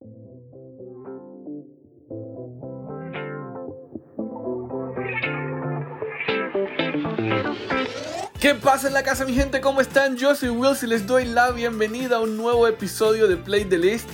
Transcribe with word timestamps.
¿Qué 0.00 0.08
pasa 8.54 8.88
en 8.88 8.92
la 8.92 9.02
casa 9.02 9.24
mi 9.24 9.32
gente? 9.32 9.62
¿Cómo 9.62 9.80
están? 9.80 10.18
Yo 10.18 10.34
soy 10.34 10.50
Wills 10.50 10.82
y 10.82 10.86
les 10.86 11.06
doy 11.06 11.24
la 11.24 11.50
bienvenida 11.50 12.16
a 12.16 12.20
un 12.20 12.36
nuevo 12.36 12.68
episodio 12.68 13.26
de 13.26 13.38
Play 13.38 13.64
the 13.64 13.78
List. 13.78 14.10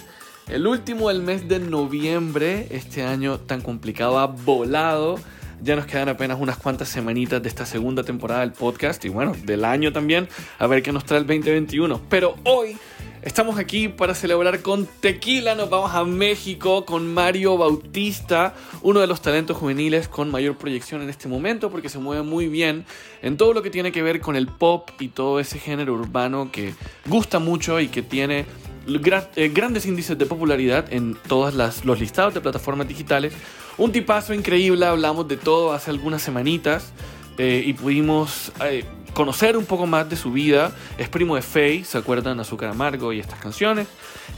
El 0.49 0.69
último 0.69 1.09
del 1.09 1.23
mes 1.23 1.49
de 1.49 1.59
noviembre, 1.59 2.69
este 2.71 3.03
año 3.03 3.41
tan 3.41 3.61
complicado, 3.61 4.21
ha 4.21 4.27
volado. 4.27 5.19
Ya 5.63 5.75
nos 5.75 5.87
quedan 5.87 6.09
apenas 6.09 6.39
unas 6.41 6.59
cuantas 6.59 6.89
semanitas 6.89 7.43
de 7.43 7.49
esta 7.49 7.67
segunda 7.67 8.05
temporada 8.05 8.41
del 8.41 8.53
podcast 8.53 9.05
y 9.05 9.09
bueno, 9.09 9.35
del 9.45 9.65
año 9.65 9.93
también, 9.93 10.29
a 10.59 10.67
ver 10.67 10.83
qué 10.83 10.93
nos 10.93 11.05
trae 11.05 11.21
el 11.21 11.27
2021. 11.27 12.01
Pero 12.09 12.37
hoy 12.45 12.77
Estamos 13.23 13.57
aquí 13.57 13.87
para 13.87 14.17
celebrar 14.17 14.63
con 14.63 14.85
tequila. 14.85 15.55
Nos 15.55 15.71
vamos 15.71 15.93
a 15.95 16.03
México 16.03 16.85
con 16.85 17.15
Mario 17.15 17.57
Bautista, 17.57 18.53
uno 18.83 18.99
de 18.99 19.07
los 19.07 19.23
talentos 19.23 19.57
juveniles 19.57 20.09
con 20.09 20.29
mayor 20.29 20.57
proyección 20.57 21.03
en 21.03 21.09
este 21.09 21.29
momento 21.29 21.71
porque 21.71 21.89
se 21.89 22.01
mueve 22.01 22.25
muy 22.25 22.49
bien 22.49 22.85
en 23.23 23.37
todo 23.37 23.55
lo 23.55 23.63
que 23.63 23.71
tiene 23.71 23.93
que 23.93 24.03
ver 24.03 24.21
con 24.21 24.35
el 24.35 24.49
pop 24.49 24.91
y 24.99 25.07
todo 25.07 25.39
ese 25.39 25.61
género 25.61 25.95
urbano 25.95 26.51
que 26.51 26.75
gusta 27.07 27.39
mucho 27.39 27.79
y 27.79 27.87
que 27.87 28.03
tiene 28.03 28.45
eh, 29.37 29.49
grandes 29.55 29.87
índices 29.87 30.19
de 30.19 30.27
popularidad 30.27 30.93
en 30.93 31.15
todos 31.29 31.55
los 31.85 32.01
listados 32.01 32.35
de 32.35 32.41
plataformas 32.41 32.89
digitales. 32.89 33.35
Un 33.79 33.93
tipazo 33.93 34.35
increíble, 34.35 34.85
hablamos 34.85 35.29
de 35.29 35.37
todo 35.37 35.73
hace 35.73 35.93
algunas 35.93 36.23
semanitas 36.23 36.93
eh, 37.39 37.63
y 37.65 37.73
pudimos... 37.75 38.51
Eh, 38.65 38.85
conocer 39.13 39.57
un 39.57 39.65
poco 39.65 39.87
más 39.87 40.09
de 40.09 40.17
su 40.17 40.33
vida. 40.33 40.73
Es 40.99 41.09
primo 41.09 41.37
de 41.37 41.43
Faye, 41.43 41.85
¿se 41.85 41.99
acuerdan? 41.99 42.41
Azúcar 42.41 42.71
Amargo 42.71 43.13
y 43.13 43.21
estas 43.21 43.39
canciones. 43.39 43.87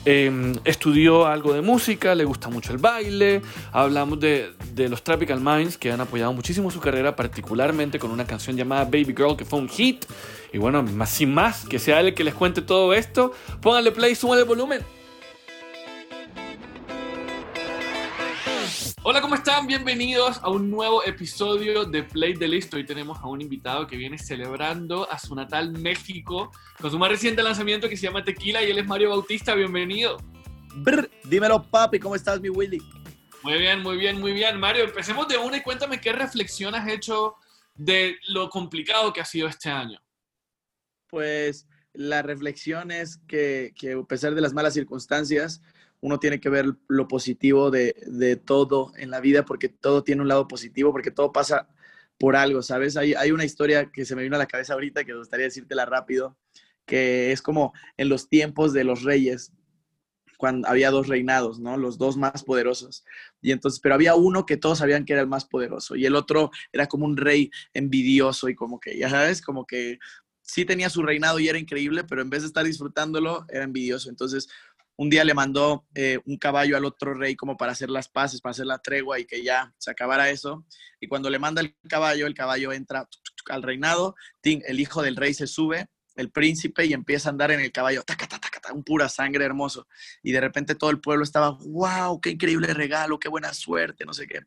Em, 0.05 0.55
estudió 0.65 1.27
algo 1.27 1.53
de 1.53 1.63
música, 1.63 2.15
le 2.15 2.25
gusta 2.25 2.49
mucho 2.49 2.73
el 2.73 2.79
baile. 2.79 3.43
Hablamos 3.73 4.21
de, 4.21 4.53
los 4.77 5.03
Tropical 5.03 5.41
Minds 5.41 5.79
que 5.79 5.93
han 5.93 6.01
apoyado 6.01 6.33
muchísimo 6.33 6.71
su 6.71 6.81
carrera, 6.81 7.17
particularmente 7.17 7.99
con 7.99 8.11
una 8.11 8.27
canción 8.27 8.57
llamada 8.57 8.85
Baby 8.85 9.15
Girl 9.17 9.37
que 9.37 9.45
fue 9.45 9.59
un 9.59 9.69
hit. 9.69 10.05
Y 10.53 10.59
bueno, 10.59 10.85
sin 11.07 11.35
más, 11.35 11.65
que 11.65 11.79
sea 11.79 12.01
él 12.01 12.15
que 12.15 12.25
les 12.25 12.35
cuente 12.35 12.63
todo 12.63 12.95
esto, 12.95 13.33
pónganle 13.61 13.93
play, 13.93 14.15
suban 14.15 14.39
el 14.39 14.45
volumen. 14.45 14.81
Hola, 19.07 19.21
¿cómo 19.21 19.35
están? 19.35 19.67
Bienvenidos 19.67 20.39
a 20.43 20.49
un 20.49 20.71
nuevo 20.71 21.05
episodio 21.05 21.85
de 21.85 22.05
Play 22.05 22.39
the 22.39 22.49
List. 22.49 22.73
Hoy 22.73 22.87
tenemos 22.87 23.19
a 23.19 23.27
un 23.27 23.43
invitado 23.43 23.87
que 23.87 23.99
viene 23.99 24.17
celebrando 24.17 25.07
a 25.11 25.19
su 25.19 25.35
natal 25.35 25.73
México 25.73 26.51
con 26.81 26.91
su 26.91 26.99
más 26.99 27.11
reciente 27.11 27.43
lanzamiento 27.43 27.87
que 27.87 27.99
se 27.99 28.05
llama 28.07 28.25
Tequila 28.25 28.65
y 28.65 28.71
él 28.71 28.79
es 28.79 28.87
Mario 28.87 29.11
Bautista. 29.11 29.55
Bienvenido. 29.55 30.17
Brr, 30.77 31.11
dímelo, 31.25 31.63
papi, 31.63 31.99
¿cómo 31.99 32.15
estás, 32.15 32.41
mi 32.41 32.49
Willy? 32.49 32.81
Muy 33.43 33.59
bien, 33.59 33.83
muy 33.83 33.99
bien, 33.99 34.19
muy 34.19 34.33
bien. 34.33 34.59
Mario, 34.59 34.85
empecemos 34.85 35.29
de 35.29 35.37
una 35.37 35.59
y 35.59 35.63
cuéntame 35.63 36.01
qué 36.01 36.15
reflexión 36.15 36.75
has 36.75 36.89
hecho 36.89 37.35
de 37.75 38.17
lo 38.29 38.49
complicado 38.49 39.13
que 39.13 39.21
ha 39.21 39.27
sido 39.27 39.49
este 39.49 39.69
año. 39.69 40.01
Pues 41.09 41.67
la 41.93 42.23
reflexión 42.23 42.91
es 42.91 43.19
que, 43.29 43.75
que 43.77 43.93
a 43.93 44.03
pesar 44.05 44.35
de 44.35 44.41
las 44.41 44.55
malas 44.55 44.73
circunstancias, 44.73 45.61
uno 46.05 46.21
tiene 46.21 46.39
que 46.39 46.51
ver 46.51 46.67
lo 46.87 47.09
positivo 47.09 47.71
de, 47.71 47.97
de, 48.07 48.37
todo 48.37 48.93
en 48.99 49.11
la 49.11 49.21
vida 49.21 49.47
porque 49.47 49.71
todo 49.71 50.05
tiene 50.05 50.21
un 50.21 50.29
lado 50.29 50.47
positivo, 50.47 50.93
porque 50.93 51.11
todo 51.11 51.33
pasa 51.33 51.67
por 52.19 52.37
algo, 52.37 52.61
¿sabes? 52.61 52.99
Hay, 52.99 53.15
hay 53.15 53.31
una 53.31 53.47
historia 53.47 53.91
que 53.91 54.05
se 54.05 54.15
me 54.15 54.23
vino 54.23 54.37
a 54.37 54.39
la 54.39 54.45
cabeza 54.47 54.75
ahorita 54.75 55.05
que 55.05 55.13
me 55.13 55.21
gustaría 55.21 55.47
decírtela 55.47 55.87
rápido, 55.87 56.37
que 56.85 57.33
es 57.33 57.41
como 57.41 57.73
en 57.97 58.11
los 58.11 58.29
tiempos 58.29 58.75
de 58.75 58.85
los 58.85 59.03
reyes, 59.03 59.55
cuando 60.37 60.69
había 60.69 60.91
dos 60.91 61.09
reinados, 61.09 61.59
¿no? 61.59 61.79
Los 61.79 61.97
dos 61.97 62.19
más 62.19 62.45
poderosos. 62.45 63.03
Y 63.41 63.53
entonces, 63.53 63.81
pero 63.81 63.95
había 63.95 64.15
uno 64.15 64.45
que 64.45 64.59
todos 64.59 64.81
sabían 64.81 65.07
que 65.07 65.15
era 65.15 65.23
el 65.23 65.29
más 65.29 65.47
poderoso 65.47 65.97
y 65.97 66.05
el 66.05 66.17
otro 66.17 66.51
era 66.71 66.87
como 66.87 67.07
un 67.07 67.17
rey 67.17 67.51
envidioso 67.73 68.51
y 68.51 68.55
como 68.55 68.79
que, 68.79 68.99
ya 68.99 69.09
sabes, 69.09 69.41
como 69.41 69.65
que 69.65 69.99
sí 70.43 70.67
tenía 70.67 70.91
su 70.91 71.03
reinado 71.03 71.41
y 71.41 71.49
era 71.49 71.59
increíble, 71.59 72.05
pero 72.05 72.21
en 72.21 72.29
vez 72.29 72.43
de 72.43 72.49
estar 72.49 72.65
disfrutándolo, 72.65 73.47
era 73.49 73.65
envidioso. 73.65 74.11
Entonces, 74.11 74.49
un 74.97 75.11
día 75.11 75.25
le 75.25 75.35
mandó 75.35 75.87
eh, 75.95 76.19
un 76.25 76.37
caballo 76.37 76.77
al 76.77 76.85
otro 76.85 77.15
rey 77.15 77.37
como 77.37 77.57
para 77.57 77.73
hacer 77.73 77.91
las 77.91 78.09
paces, 78.09 78.41
para 78.41 78.53
hacer 78.53 78.67
la 78.67 78.79
tregua 78.79 79.19
y 79.19 79.25
que 79.25 79.43
ya 79.43 79.73
se 79.79 79.91
acabara 79.91 80.31
eso. 80.31 80.65
Y 81.01 81.09
cuando 81.09 81.31
le 81.31 81.39
manda 81.39 81.61
el 81.61 81.75
caballo, 81.89 82.27
el 82.27 82.35
caballo 82.35 82.73
entra 82.73 83.09
al 83.51 83.63
reinado, 83.63 84.15
el 84.43 84.81
hijo 84.81 85.03
del 85.03 85.17
rey 85.17 85.35
se 85.35 85.47
sube, 85.47 85.87
el 86.17 86.31
príncipe, 86.31 86.87
y 86.87 86.93
empieza 86.93 87.29
a 87.29 87.33
andar 87.33 87.51
en 87.51 87.61
el 87.61 87.73
caballo, 87.73 88.05
un 88.73 88.85
pura 88.85 89.09
sangre 89.09 89.45
hermoso. 89.45 89.89
Y 90.23 90.33
de 90.33 90.41
repente 90.41 90.77
todo 90.77 90.91
el 90.91 91.01
pueblo 91.01 91.25
estaba, 91.25 91.51
wow, 91.51 92.21
qué 92.21 92.31
increíble 92.31 92.73
regalo, 92.73 93.19
qué 93.19 93.29
buena 93.29 93.53
suerte, 93.53 94.05
no 94.05 94.15
sé 94.15 94.27
qué 94.29 94.41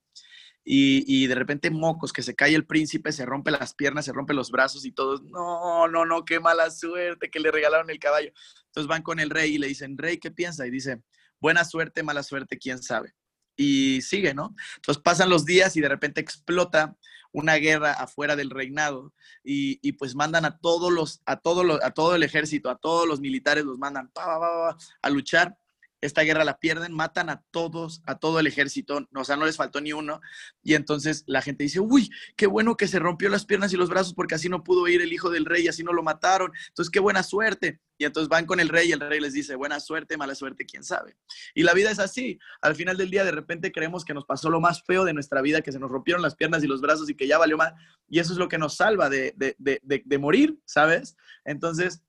y, 0.69 1.27
de 1.27 1.35
repente 1.35 1.71
mocos, 1.71 2.11
que 2.11 2.21
se 2.21 2.35
cae 2.35 2.53
el 2.53 2.65
príncipe, 2.65 3.13
se 3.13 3.25
rompe 3.25 3.51
las 3.51 3.73
piernas, 3.73 4.03
se 4.03 4.11
rompe 4.11 4.33
los 4.33 4.51
brazos 4.51 4.83
y 4.83 4.91
todos, 4.91 5.23
no, 5.23 5.87
no, 5.87 6.05
no, 6.05 6.25
qué 6.25 6.41
mala 6.41 6.69
suerte 6.71 7.29
que 7.29 7.39
le 7.39 7.51
regalaron 7.51 7.89
el 7.89 7.99
caballo. 7.99 8.33
Entonces 8.65 8.87
van 8.89 9.01
con 9.01 9.21
el 9.21 9.29
rey 9.29 9.55
y 9.55 9.57
le 9.59 9.67
dicen, 9.67 9.97
rey, 9.97 10.17
¿qué 10.17 10.29
piensa? 10.29 10.67
Y 10.67 10.69
dice, 10.69 11.01
buena 11.39 11.63
suerte, 11.63 12.03
mala 12.03 12.21
suerte, 12.21 12.57
quién 12.57 12.83
sabe. 12.83 13.13
Y 13.55 14.01
sigue, 14.01 14.33
¿no? 14.33 14.55
Entonces 14.75 15.01
pasan 15.01 15.29
los 15.29 15.45
días 15.45 15.77
y 15.77 15.81
de 15.81 15.87
repente 15.87 16.19
explota 16.19 16.97
una 17.31 17.55
guerra 17.55 17.93
afuera 17.93 18.35
del 18.35 18.49
reinado 18.49 19.13
y, 19.45 19.93
pues 19.93 20.15
mandan 20.15 20.43
a 20.43 20.57
todos 20.57 20.91
los, 20.91 21.21
a 21.25 21.37
todos 21.37 21.65
los, 21.65 21.81
a 21.81 21.91
todo 21.91 22.13
el 22.13 22.23
ejército, 22.23 22.69
a 22.69 22.77
todos 22.77 23.07
los 23.07 23.21
militares 23.21 23.63
los 23.63 23.77
mandan 23.77 24.11
a 24.17 25.09
luchar 25.09 25.57
esta 26.01 26.21
guerra 26.21 26.43
la 26.43 26.59
pierden, 26.59 26.93
matan 26.93 27.29
a 27.29 27.43
todos, 27.51 28.01
a 28.05 28.15
todo 28.15 28.39
el 28.39 28.47
ejército, 28.47 29.07
o 29.13 29.23
sea, 29.23 29.35
no 29.35 29.45
les 29.45 29.57
faltó 29.57 29.81
ni 29.81 29.93
uno, 29.93 30.21
y 30.63 30.75
entonces 30.75 31.23
la 31.27 31.41
gente 31.41 31.63
dice, 31.63 31.79
uy, 31.79 32.09
qué 32.35 32.47
bueno 32.47 32.77
que 32.77 32.87
se 32.87 32.99
rompió 32.99 33.29
las 33.29 33.45
piernas 33.45 33.73
y 33.73 33.77
los 33.77 33.89
brazos 33.89 34.13
porque 34.13 34.35
así 34.35 34.49
no 34.49 34.63
pudo 34.63 34.87
ir 34.87 35.01
el 35.01 35.11
hijo 35.11 35.29
del 35.29 35.45
rey, 35.45 35.67
así 35.67 35.83
no 35.83 35.93
lo 35.93 36.03
mataron, 36.03 36.51
entonces 36.67 36.91
qué 36.91 36.99
buena 36.99 37.23
suerte. 37.23 37.79
Y 37.99 38.05
entonces 38.05 38.29
van 38.29 38.45
con 38.45 38.59
el 38.59 38.69
rey 38.69 38.89
y 38.89 38.91
el 38.91 38.99
rey 38.99 39.19
les 39.19 39.33
dice, 39.33 39.55
buena 39.55 39.79
suerte, 39.79 40.17
mala 40.17 40.35
suerte, 40.35 40.67
quién 40.67 40.83
sabe. 40.83 41.17
Y 41.55 41.63
la 41.63 41.73
vida 41.73 41.89
es 41.89 41.97
así, 41.97 42.37
al 42.61 42.75
final 42.75 42.95
del 42.95 43.09
día 43.09 43.25
de 43.25 43.31
repente 43.31 43.71
creemos 43.71 44.05
que 44.05 44.13
nos 44.13 44.23
pasó 44.23 44.51
lo 44.51 44.61
más 44.61 44.83
feo 44.83 45.03
de 45.03 45.13
nuestra 45.13 45.41
vida, 45.41 45.61
que 45.61 45.71
se 45.71 45.79
nos 45.79 45.89
rompieron 45.89 46.21
las 46.21 46.35
piernas 46.35 46.63
y 46.63 46.67
los 46.67 46.79
brazos 46.79 47.09
y 47.09 47.15
que 47.15 47.27
ya 47.27 47.39
valió 47.39 47.57
más, 47.57 47.73
y 48.07 48.19
eso 48.19 48.33
es 48.33 48.37
lo 48.37 48.49
que 48.49 48.59
nos 48.59 48.75
salva 48.75 49.09
de, 49.09 49.33
de, 49.35 49.55
de, 49.57 50.03
de 50.05 50.17
morir, 50.19 50.59
¿sabes? 50.65 51.17
Entonces, 51.43 52.03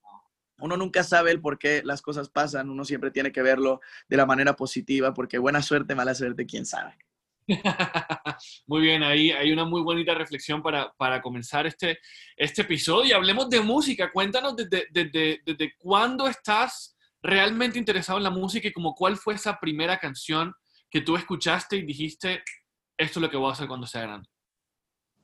uno 0.59 0.77
nunca 0.77 1.03
sabe 1.03 1.31
el 1.31 1.41
por 1.41 1.59
qué 1.59 1.83
las 1.85 2.03
cosas 2.03 2.29
pasan, 2.29 2.71
uno 2.71 2.85
siempre 2.85 3.11
tiene 3.11 3.33
que 3.33 3.43
verlo 3.43 3.81
de 4.09 4.17
la 4.17 4.27
manera 4.27 4.57
positiva, 4.57 5.15
porque 5.15 5.39
buena 5.39 5.63
suerte, 5.63 5.95
mala 5.95 6.15
suerte, 6.15 6.47
quién 6.47 6.67
sabe. 6.67 6.97
muy 8.67 8.83
bien, 8.83 9.03
ahí 9.03 9.31
hay 9.31 9.53
una 9.53 9.65
muy 9.65 9.81
bonita 9.81 10.15
reflexión 10.15 10.63
para, 10.63 10.93
para 10.99 11.23
comenzar 11.23 11.67
este, 11.67 11.99
este 12.37 12.63
episodio. 12.63 13.17
Hablemos 13.17 13.49
de 13.49 13.61
música, 13.61 14.13
cuéntanos 14.13 14.55
desde, 14.57 14.87
desde, 14.91 15.41
desde 15.45 15.75
cuándo 15.79 16.29
estás 16.29 16.97
realmente 17.23 17.79
interesado 17.79 18.19
en 18.19 18.25
la 18.25 18.31
música 18.31 18.69
y 18.69 18.73
como 18.73 18.95
cuál 18.95 19.17
fue 19.17 19.35
esa 19.35 19.59
primera 19.59 19.99
canción 19.99 20.53
que 20.91 21.01
tú 21.01 21.17
escuchaste 21.17 21.77
y 21.77 21.83
dijiste, 21.83 22.43
esto 22.97 23.19
es 23.19 23.23
lo 23.23 23.31
que 23.31 23.37
voy 23.37 23.51
a 23.51 23.53
hacer 23.53 23.69
cuando 23.69 23.87
sea 23.87 24.03
grande. 24.03 24.29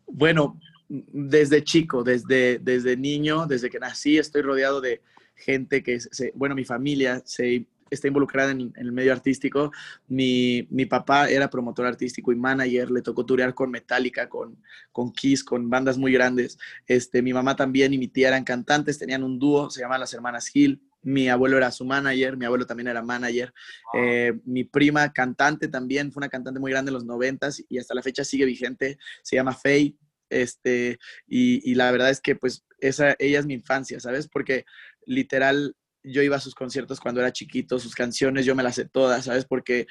Bueno, 0.06 0.58
desde 0.88 1.64
chico, 1.64 2.02
desde, 2.02 2.58
desde 2.58 2.96
niño, 2.96 3.46
desde 3.46 3.70
que 3.70 3.78
nací, 3.78 4.18
estoy 4.18 4.42
rodeado 4.42 4.80
de, 4.80 5.00
gente 5.36 5.82
que, 5.82 6.00
se, 6.00 6.32
bueno, 6.34 6.54
mi 6.54 6.64
familia 6.64 7.22
se 7.24 7.66
está 7.90 8.08
involucrada 8.08 8.50
en, 8.50 8.72
el 8.76 8.92
medio 8.92 9.12
artístico. 9.12 9.70
Mi, 10.08 10.66
mi, 10.70 10.86
papá 10.86 11.28
era 11.28 11.50
promotor 11.50 11.86
artístico 11.86 12.32
y 12.32 12.36
manager, 12.36 12.90
le 12.90 13.02
tocó 13.02 13.24
turear 13.24 13.54
con 13.54 13.70
Metallica, 13.70 14.28
con, 14.28 14.56
con 14.90 15.12
Kiss, 15.12 15.44
con 15.44 15.68
bandas 15.70 15.98
muy 15.98 16.12
grandes. 16.12 16.58
Este, 16.86 17.22
mi 17.22 17.32
mamá 17.32 17.56
también 17.56 17.92
y 17.92 17.98
mi 17.98 18.08
tía 18.08 18.28
eran 18.28 18.44
cantantes, 18.44 18.98
tenían 18.98 19.22
un 19.22 19.38
dúo, 19.38 19.70
se 19.70 19.80
llamaban 19.80 20.00
las 20.00 20.14
hermanas 20.14 20.48
Gil. 20.48 20.82
Mi 21.02 21.28
abuelo 21.28 21.58
era 21.58 21.70
su 21.70 21.84
manager, 21.84 22.38
mi 22.38 22.46
abuelo 22.46 22.64
también 22.66 22.88
era 22.88 23.02
manager. 23.02 23.52
Eh, 23.92 24.40
mi 24.46 24.64
prima, 24.64 25.12
cantante 25.12 25.68
también, 25.68 26.10
fue 26.10 26.20
una 26.20 26.30
cantante 26.30 26.58
muy 26.58 26.70
grande 26.70 26.88
en 26.88 26.94
los 26.94 27.04
noventas 27.04 27.62
y 27.68 27.76
hasta 27.76 27.94
la 27.94 28.02
fecha 28.02 28.24
sigue 28.24 28.46
vigente, 28.46 28.98
se 29.22 29.36
llama 29.36 29.52
Faye. 29.52 29.94
Este, 30.30 30.98
y, 31.26 31.74
la 31.74 31.90
verdad 31.90 32.10
es 32.10 32.20
que 32.20 32.36
pues 32.36 32.64
esa, 32.80 33.14
ella 33.18 33.38
es 33.38 33.46
mi 33.46 33.54
infancia, 33.54 34.00
¿sabes? 34.00 34.28
Porque 34.28 34.64
literal, 35.06 35.76
yo 36.02 36.22
iba 36.22 36.36
a 36.36 36.40
sus 36.40 36.54
conciertos 36.54 37.00
cuando 37.00 37.20
era 37.20 37.32
chiquito, 37.32 37.78
sus 37.78 37.94
canciones 37.94 38.44
yo 38.44 38.54
me 38.54 38.62
las 38.62 38.76
sé 38.76 38.84
todas, 38.86 39.24
¿sabes? 39.24 39.44
Porque 39.44 39.86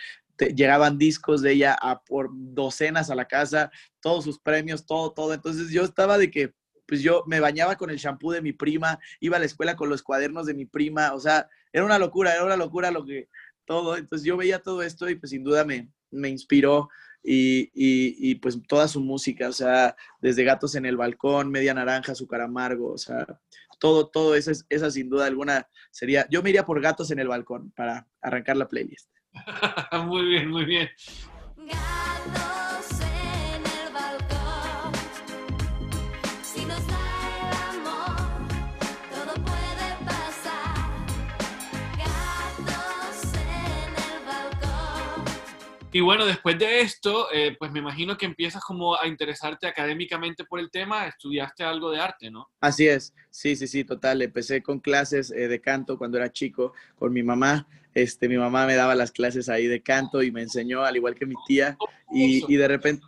llegaban 0.55 0.97
discos 0.97 1.41
de 1.41 1.53
ella 1.53 1.77
a 1.79 2.03
por 2.03 2.29
docenas 2.31 3.09
a 3.09 3.15
la 3.15 3.25
casa, 3.25 3.71
todos 4.01 4.23
sus 4.23 4.39
premios, 4.39 4.85
todo, 4.85 5.11
todo. 5.13 5.33
Entonces 5.33 5.69
yo 5.69 5.83
estaba 5.83 6.17
de 6.17 6.31
que, 6.31 6.53
pues 6.85 7.01
yo 7.01 7.23
me 7.27 7.39
bañaba 7.39 7.77
con 7.77 7.89
el 7.89 7.97
shampoo 7.97 8.31
de 8.31 8.41
mi 8.41 8.53
prima, 8.53 8.99
iba 9.19 9.37
a 9.37 9.39
la 9.39 9.45
escuela 9.45 9.75
con 9.75 9.89
los 9.89 10.03
cuadernos 10.03 10.45
de 10.45 10.53
mi 10.53 10.65
prima, 10.65 11.13
o 11.13 11.19
sea, 11.19 11.47
era 11.71 11.85
una 11.85 11.97
locura, 11.97 12.33
era 12.33 12.43
una 12.43 12.57
locura 12.57 12.91
lo 12.91 13.05
que 13.05 13.29
todo. 13.65 13.97
Entonces 13.97 14.25
yo 14.25 14.37
veía 14.37 14.59
todo 14.59 14.81
esto 14.81 15.09
y 15.09 15.15
pues 15.15 15.29
sin 15.31 15.43
duda 15.43 15.65
me, 15.65 15.89
me 16.11 16.29
inspiró 16.29 16.89
y, 17.23 17.71
y, 17.73 18.35
pues 18.35 18.59
toda 18.67 18.87
su 18.87 18.99
música, 18.99 19.47
o 19.47 19.53
sea, 19.53 19.95
desde 20.21 20.43
Gatos 20.43 20.75
en 20.75 20.85
el 20.85 20.97
Balcón, 20.97 21.49
Media 21.49 21.73
Naranja, 21.73 22.11
Azúcar 22.11 22.41
Amargo, 22.41 22.91
o 22.91 22.97
sea, 22.97 23.25
todo, 23.79 24.07
todo 24.07 24.35
eso, 24.35 24.51
esa 24.69 24.91
sin 24.91 25.09
duda 25.09 25.25
alguna 25.25 25.67
sería, 25.91 26.27
yo 26.29 26.43
me 26.43 26.49
iría 26.49 26.65
por 26.65 26.81
Gatos 26.81 27.11
en 27.11 27.19
el 27.19 27.27
Balcón 27.27 27.71
para 27.71 28.07
arrancar 28.21 28.57
la 28.57 28.67
playlist. 28.67 29.09
muy 30.05 30.25
bien, 30.25 30.49
muy 30.49 30.65
bien. 30.65 30.89
Y 45.93 46.01
bueno, 46.01 46.25
después 46.25 46.57
de 46.57 46.81
esto, 46.81 47.31
eh, 47.31 47.55
pues 47.59 47.71
me 47.71 47.77
imagino 47.77 48.17
que 48.17 48.25
empiezas 48.25 48.63
como 48.63 48.99
a 48.99 49.07
interesarte 49.07 49.67
académicamente 49.67 50.43
por 50.43 50.59
el 50.59 50.71
tema, 50.71 51.07
estudiaste 51.07 51.63
algo 51.63 51.91
de 51.91 51.99
arte, 51.99 52.31
¿no? 52.31 52.49
Así 52.59 52.87
es, 52.87 53.13
sí, 53.29 53.55
sí, 53.55 53.67
sí, 53.67 53.83
total. 53.83 54.23
Empecé 54.23 54.63
con 54.63 54.79
clases 54.79 55.29
eh, 55.29 55.47
de 55.47 55.61
canto 55.61 55.99
cuando 55.99 56.17
era 56.17 56.31
chico 56.31 56.73
con 56.97 57.13
mi 57.13 57.21
mamá. 57.21 57.67
Este, 57.93 58.27
mi 58.27 58.37
mamá 58.37 58.65
me 58.65 58.73
daba 58.73 58.95
las 58.95 59.11
clases 59.11 59.49
ahí 59.49 59.67
de 59.67 59.83
canto 59.83 60.23
y 60.23 60.31
me 60.31 60.41
enseñó, 60.41 60.83
al 60.83 60.95
igual 60.95 61.13
que 61.13 61.27
mi 61.27 61.35
tía, 61.45 61.77
y, 62.11 62.43
y 62.51 62.57
de 62.57 62.67
repente, 62.67 63.05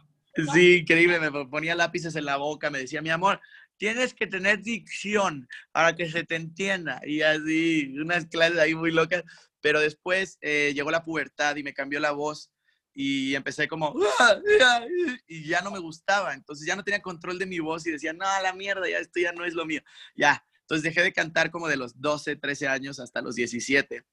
sí, 0.53 0.77
increíble, 0.81 1.19
me 1.19 1.31
ponía 1.47 1.73
lápices 1.73 2.15
en 2.15 2.25
la 2.25 2.37
boca, 2.37 2.69
me 2.69 2.77
decía, 2.77 3.01
mi 3.01 3.09
amor, 3.09 3.41
tienes 3.77 4.13
que 4.13 4.27
tener 4.27 4.61
dicción 4.61 5.47
para 5.71 5.95
que 5.95 6.07
se 6.07 6.23
te 6.23 6.35
entienda. 6.35 7.01
Y 7.03 7.21
así, 7.21 7.95
unas 7.99 8.27
clases 8.27 8.59
ahí 8.59 8.75
muy 8.75 8.91
locas. 8.91 9.23
Pero 9.61 9.79
después 9.79 10.37
eh, 10.41 10.73
llegó 10.75 10.91
la 10.91 11.03
pubertad 11.03 11.55
y 11.55 11.63
me 11.63 11.73
cambió 11.73 11.99
la 11.99 12.11
voz 12.11 12.51
y 12.95 13.35
empecé 13.35 13.67
como, 13.67 13.93
y 15.27 15.47
ya 15.47 15.61
no 15.61 15.69
me 15.69 15.79
gustaba, 15.79 16.33
entonces 16.33 16.65
ya 16.65 16.77
no 16.77 16.83
tenía 16.83 17.01
control 17.01 17.37
de 17.37 17.45
mi 17.45 17.59
voz 17.59 17.85
y 17.85 17.91
decía, 17.91 18.13
no, 18.13 18.25
la 18.41 18.53
mierda, 18.53 18.89
ya 18.89 18.99
esto 18.99 19.19
ya 19.19 19.33
no 19.33 19.43
es 19.45 19.53
lo 19.53 19.65
mío, 19.65 19.81
ya. 20.15 20.43
Entonces 20.61 20.81
dejé 20.81 21.03
de 21.03 21.13
cantar 21.13 21.51
como 21.51 21.67
de 21.67 21.77
los 21.77 22.01
12, 22.01 22.37
13 22.37 22.67
años 22.67 22.99
hasta 22.99 23.21
los 23.21 23.35
17. 23.35 24.03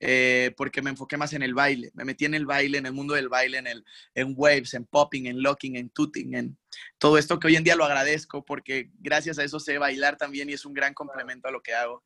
Eh, 0.00 0.52
porque 0.56 0.82
me 0.82 0.90
enfoqué 0.90 1.16
más 1.16 1.32
en 1.34 1.42
el 1.42 1.52
baile. 1.52 1.90
Me 1.94 2.04
metí 2.04 2.24
en 2.24 2.34
el 2.34 2.46
baile, 2.46 2.78
en 2.78 2.86
el 2.86 2.92
mundo 2.92 3.14
del 3.14 3.28
baile, 3.28 3.58
en, 3.58 3.66
el, 3.66 3.84
en 4.14 4.32
waves, 4.36 4.74
en 4.74 4.86
popping, 4.86 5.26
en 5.26 5.42
locking, 5.42 5.76
en 5.76 5.90
tooting, 5.90 6.34
en 6.34 6.58
todo 6.98 7.18
esto 7.18 7.38
que 7.38 7.48
hoy 7.48 7.56
en 7.56 7.64
día 7.64 7.76
lo 7.76 7.84
agradezco 7.84 8.44
porque 8.44 8.90
gracias 8.98 9.38
a 9.38 9.44
eso 9.44 9.60
sé 9.60 9.78
bailar 9.78 10.16
también 10.16 10.48
y 10.48 10.54
es 10.54 10.64
un 10.64 10.72
gran 10.72 10.94
complemento 10.94 11.48
a 11.48 11.52
lo 11.52 11.62
que 11.62 11.74
hago. 11.74 12.02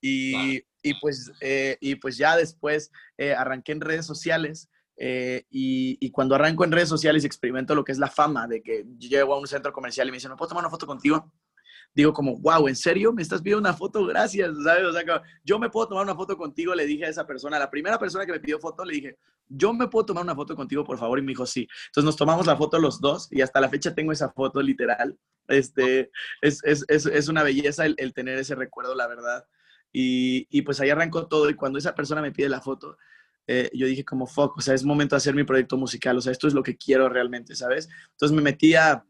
Y, 0.00 0.62
y 0.82 0.94
pues, 1.00 1.32
eh, 1.40 1.78
y 1.80 1.94
pues 1.94 2.16
ya 2.16 2.36
después 2.36 2.90
eh, 3.16 3.32
arranqué 3.32 3.72
en 3.72 3.80
redes 3.80 4.04
sociales 4.04 4.68
eh, 4.96 5.46
y, 5.50 6.10
cuando 6.10 6.34
arranco 6.34 6.64
en 6.64 6.72
redes 6.72 6.88
sociales 6.88 7.24
experimento 7.24 7.74
lo 7.74 7.84
que 7.84 7.92
es 7.92 7.98
la 7.98 8.10
fama 8.10 8.46
de 8.46 8.62
que 8.62 8.84
llego 8.98 9.34
a 9.34 9.38
un 9.38 9.46
centro 9.46 9.72
comercial 9.72 10.08
y 10.08 10.10
me 10.10 10.16
dicen, 10.16 10.30
¿me 10.30 10.36
puedo 10.36 10.50
tomar 10.50 10.62
una 10.62 10.70
foto 10.70 10.86
contigo? 10.86 11.32
Digo 11.94 12.12
como, 12.12 12.38
wow, 12.38 12.68
¿en 12.68 12.76
serio? 12.76 13.12
¿Me 13.12 13.22
estás 13.22 13.42
pidiendo 13.42 13.60
una 13.60 13.74
foto? 13.74 14.06
Gracias, 14.06 14.50
¿sabes? 14.64 14.84
O 14.84 14.92
sea, 14.92 15.22
yo 15.44 15.58
me 15.58 15.68
puedo 15.68 15.88
tomar 15.88 16.04
una 16.04 16.14
foto 16.14 16.36
contigo, 16.36 16.74
le 16.74 16.86
dije 16.86 17.04
a 17.04 17.08
esa 17.08 17.26
persona, 17.26 17.58
la 17.58 17.70
primera 17.70 17.98
persona 17.98 18.24
que 18.24 18.32
me 18.32 18.40
pidió 18.40 18.58
foto, 18.58 18.84
le 18.84 18.94
dije, 18.94 19.18
yo 19.48 19.74
me 19.74 19.88
puedo 19.88 20.06
tomar 20.06 20.24
una 20.24 20.34
foto 20.34 20.56
contigo, 20.56 20.84
por 20.84 20.98
favor, 20.98 21.18
y 21.18 21.22
me 21.22 21.28
dijo, 21.28 21.44
sí. 21.44 21.68
Entonces 21.86 22.06
nos 22.06 22.16
tomamos 22.16 22.46
la 22.46 22.56
foto 22.56 22.78
los 22.78 23.00
dos 23.00 23.28
y 23.30 23.42
hasta 23.42 23.60
la 23.60 23.68
fecha 23.68 23.94
tengo 23.94 24.12
esa 24.12 24.30
foto 24.30 24.62
literal. 24.62 25.18
Este, 25.48 26.10
es, 26.40 26.62
es, 26.64 26.84
es, 26.88 27.06
es 27.06 27.28
una 27.28 27.42
belleza 27.42 27.84
el, 27.84 27.94
el, 27.98 28.14
tener 28.14 28.38
ese 28.38 28.54
recuerdo, 28.54 28.94
la 28.94 29.06
verdad. 29.06 29.44
Y, 29.92 30.46
y 30.50 30.62
pues 30.62 30.80
ahí 30.80 30.88
arrancó 30.88 31.26
todo 31.26 31.50
y 31.50 31.54
cuando 31.54 31.78
esa 31.78 31.94
persona 31.94 32.22
me 32.22 32.32
pide 32.32 32.48
la 32.48 32.62
foto, 32.62 32.96
eh, 33.46 33.70
yo 33.72 33.86
dije 33.86 34.04
como, 34.04 34.26
fuck, 34.26 34.56
o 34.56 34.60
sea, 34.60 34.74
es 34.74 34.84
momento 34.84 35.14
de 35.14 35.18
hacer 35.18 35.34
mi 35.34 35.44
proyecto 35.44 35.76
musical, 35.76 36.16
o 36.16 36.20
sea, 36.20 36.32
esto 36.32 36.48
es 36.48 36.54
lo 36.54 36.62
que 36.62 36.76
quiero 36.76 37.08
realmente, 37.08 37.54
¿sabes? 37.54 37.88
Entonces 38.12 38.34
me 38.34 38.42
metí 38.42 38.74
a 38.74 39.04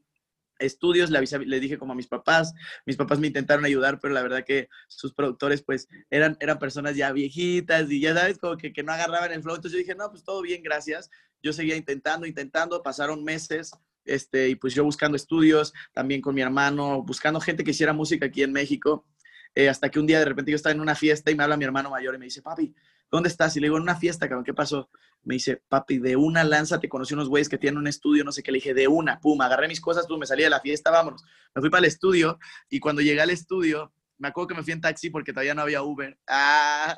estudios, 0.59 1.11
le, 1.11 1.19
avisé, 1.19 1.39
le 1.41 1.61
dije 1.61 1.79
como 1.79 1.93
a 1.93 1.97
mis 1.97 2.07
papás, 2.07 2.55
mis 2.87 2.97
papás 2.97 3.19
me 3.19 3.27
intentaron 3.27 3.65
ayudar, 3.65 4.01
pero 4.01 4.15
la 4.15 4.23
verdad 4.23 4.45
que 4.45 4.69
sus 4.89 5.13
productores 5.13 5.63
pues 5.63 5.89
eran, 6.11 6.37
eran 6.41 6.59
personas 6.59 6.97
ya 6.97 7.13
viejitas 7.13 7.91
y 7.91 8.01
ya 8.01 8.15
sabes, 8.15 8.39
como 8.39 8.57
que, 8.57 8.73
que 8.73 8.83
no 8.83 8.93
agarraban 8.93 9.33
el 9.33 9.43
flow, 9.43 9.57
entonces 9.57 9.73
yo 9.73 9.79
dije, 9.79 9.95
no, 9.95 10.11
pues 10.11 10.25
todo 10.25 10.41
bien, 10.43 10.63
gracias. 10.63 11.11
Yo 11.43 11.53
seguía 11.53 11.77
intentando, 11.77 12.27
intentando, 12.27 12.83
pasaron 12.83 13.25
meses, 13.25 13.73
este, 14.05 14.49
y 14.49 14.55
pues 14.55 14.75
yo 14.75 14.85
buscando 14.85 15.17
estudios, 15.17 15.73
también 15.93 16.21
con 16.21 16.35
mi 16.35 16.41
hermano, 16.41 17.03
buscando 17.03 17.41
gente 17.41 17.65
que 17.65 17.73
hiciera 17.73 17.93
música 17.93 18.27
aquí 18.27 18.43
en 18.43 18.53
México, 18.53 19.07
eh, 19.55 19.69
hasta 19.69 19.91
que 19.91 19.99
un 19.99 20.07
día 20.07 20.19
de 20.19 20.25
repente 20.25 20.51
yo 20.51 20.57
estaba 20.57 20.73
en 20.73 20.81
una 20.81 20.95
fiesta 20.95 21.31
y 21.31 21.35
me 21.35 21.43
habla 21.43 21.57
mi 21.57 21.65
hermano 21.65 21.91
mayor 21.91 22.15
y 22.15 22.19
me 22.19 22.25
dice, 22.25 22.43
papi, 22.43 22.75
¿dónde 23.13 23.29
estás? 23.29 23.55
Y 23.57 23.61
le 23.61 23.67
digo, 23.67 23.77
en 23.77 23.83
una 23.83 23.95
fiesta, 23.95 24.27
cabrón, 24.27 24.43
¿qué 24.43 24.55
pasó? 24.55 24.89
Me 25.23 25.35
dice, 25.35 25.63
papi, 25.69 25.99
de 25.99 26.17
una 26.17 26.43
lanza 26.43 26.81
te 26.81 26.89
conocí 26.89 27.13
unos 27.15 27.29
güeyes 27.29 27.49
que 27.49 27.59
tienen 27.59 27.79
un 27.79 27.87
estudio, 27.87 28.25
no 28.25 28.33
sé 28.33 28.43
qué. 28.43 28.51
Le 28.51 28.57
dije, 28.57 28.75
de 28.75 28.89
una, 28.89 29.21
pum, 29.21 29.41
agarré 29.43 29.69
mis 29.69 29.81
cosas, 29.81 30.07
tú 30.09 30.19
me 30.19 30.27
salí 30.27 30.43
de 30.43 30.51
la 30.51 30.61
fiesta, 30.61 30.91
vámonos. 30.91 31.23
Me 31.55 31.61
fui 31.61 31.71
para 31.71 31.81
el 31.81 31.85
estudio 31.85 32.39
y 32.71 32.81
cuando 32.81 33.03
llegué 33.03 33.21
al 33.21 33.31
estudio, 33.31 33.93
me 34.19 34.29
acuerdo 34.29 34.49
que 34.49 34.55
me 34.55 34.63
fui 34.63 34.73
en 34.73 34.81
taxi 34.81 35.11
porque 35.11 35.33
todavía 35.33 35.55
no 35.55 35.63
había 35.63 35.83
Uber. 35.83 36.17
Ah, 36.27 36.97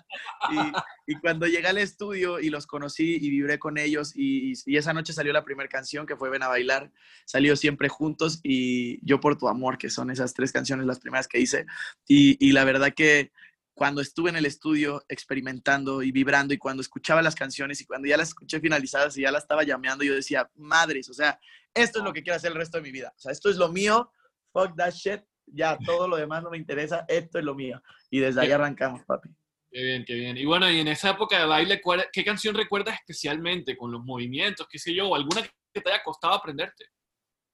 y, 1.06 1.16
cuando 1.16 1.46
llegué 1.46 1.66
al 1.66 1.78
estudio 1.78 2.38
y 2.38 2.48
los 2.48 2.66
conocí 2.66 3.16
y 3.20 3.30
vibré 3.30 3.58
con 3.58 3.76
ellos 3.76 4.12
y, 4.14 4.52
esa 4.76 4.92
noche 4.92 5.12
salió 5.12 5.32
la 5.32 5.44
primera 5.44 5.68
canción 5.68 6.06
que 6.06 6.16
fue 6.16 6.30
Ven 6.30 6.42
a 6.42 6.48
bailar, 6.48 6.92
salió 7.24 7.56
siempre 7.56 7.88
juntos 7.88 8.40
y 8.42 9.04
Yo 9.04 9.20
por 9.20 9.36
tu 9.36 9.48
amor, 9.48 9.78
que 9.78 9.90
son 9.90 10.10
esas 10.10 10.32
tres 10.32 10.52
canciones 10.52 10.86
las 10.86 11.00
primeras 11.00 11.26
que 11.26 11.40
hice. 11.40 11.66
Y, 12.06 12.36
y 12.46 12.52
la 12.52 12.64
verdad 12.64 12.92
que 12.94 13.32
cuando 13.74 14.00
estuve 14.00 14.30
en 14.30 14.36
el 14.36 14.46
estudio 14.46 15.04
experimentando 15.08 16.02
y 16.02 16.12
vibrando 16.12 16.54
y 16.54 16.58
cuando 16.58 16.80
escuchaba 16.80 17.22
las 17.22 17.34
canciones 17.34 17.80
y 17.80 17.86
cuando 17.86 18.08
ya 18.08 18.16
las 18.16 18.28
escuché 18.28 18.60
finalizadas 18.60 19.16
y 19.16 19.22
ya 19.22 19.32
las 19.32 19.42
estaba 19.42 19.64
llameando, 19.64 20.04
yo 20.04 20.14
decía, 20.14 20.48
madres, 20.54 21.08
o 21.10 21.14
sea, 21.14 21.38
esto 21.74 21.98
es 21.98 22.04
lo 22.04 22.12
que 22.12 22.22
quiero 22.22 22.36
hacer 22.36 22.52
el 22.52 22.58
resto 22.58 22.78
de 22.78 22.84
mi 22.84 22.92
vida. 22.92 23.12
O 23.16 23.20
sea, 23.20 23.32
esto 23.32 23.50
es 23.50 23.56
lo 23.56 23.70
mío, 23.70 24.10
fuck 24.52 24.76
that 24.76 24.92
shit, 24.92 25.20
ya 25.46 25.76
todo 25.84 26.06
lo 26.08 26.16
demás 26.16 26.42
no 26.42 26.50
me 26.50 26.56
interesa, 26.56 27.04
esto 27.08 27.38
es 27.38 27.44
lo 27.44 27.54
mío. 27.54 27.82
Y 28.10 28.20
desde 28.20 28.40
ahí 28.40 28.52
arrancamos, 28.52 29.04
papi. 29.04 29.28
Qué 29.70 29.82
bien, 29.82 30.04
qué 30.04 30.14
bien. 30.14 30.36
Y 30.36 30.44
bueno, 30.44 30.70
y 30.70 30.78
en 30.78 30.86
esa 30.86 31.10
época 31.10 31.40
de 31.40 31.46
baile, 31.46 31.80
¿qué 32.12 32.24
canción 32.24 32.54
recuerdas 32.54 32.94
especialmente 32.94 33.76
con 33.76 33.90
los 33.90 34.04
movimientos, 34.04 34.68
qué 34.70 34.78
sé 34.78 34.94
yo, 34.94 35.08
o 35.08 35.16
alguna 35.16 35.42
que 35.72 35.80
te 35.80 35.90
haya 35.90 36.02
costado 36.04 36.34
aprenderte? 36.34 36.84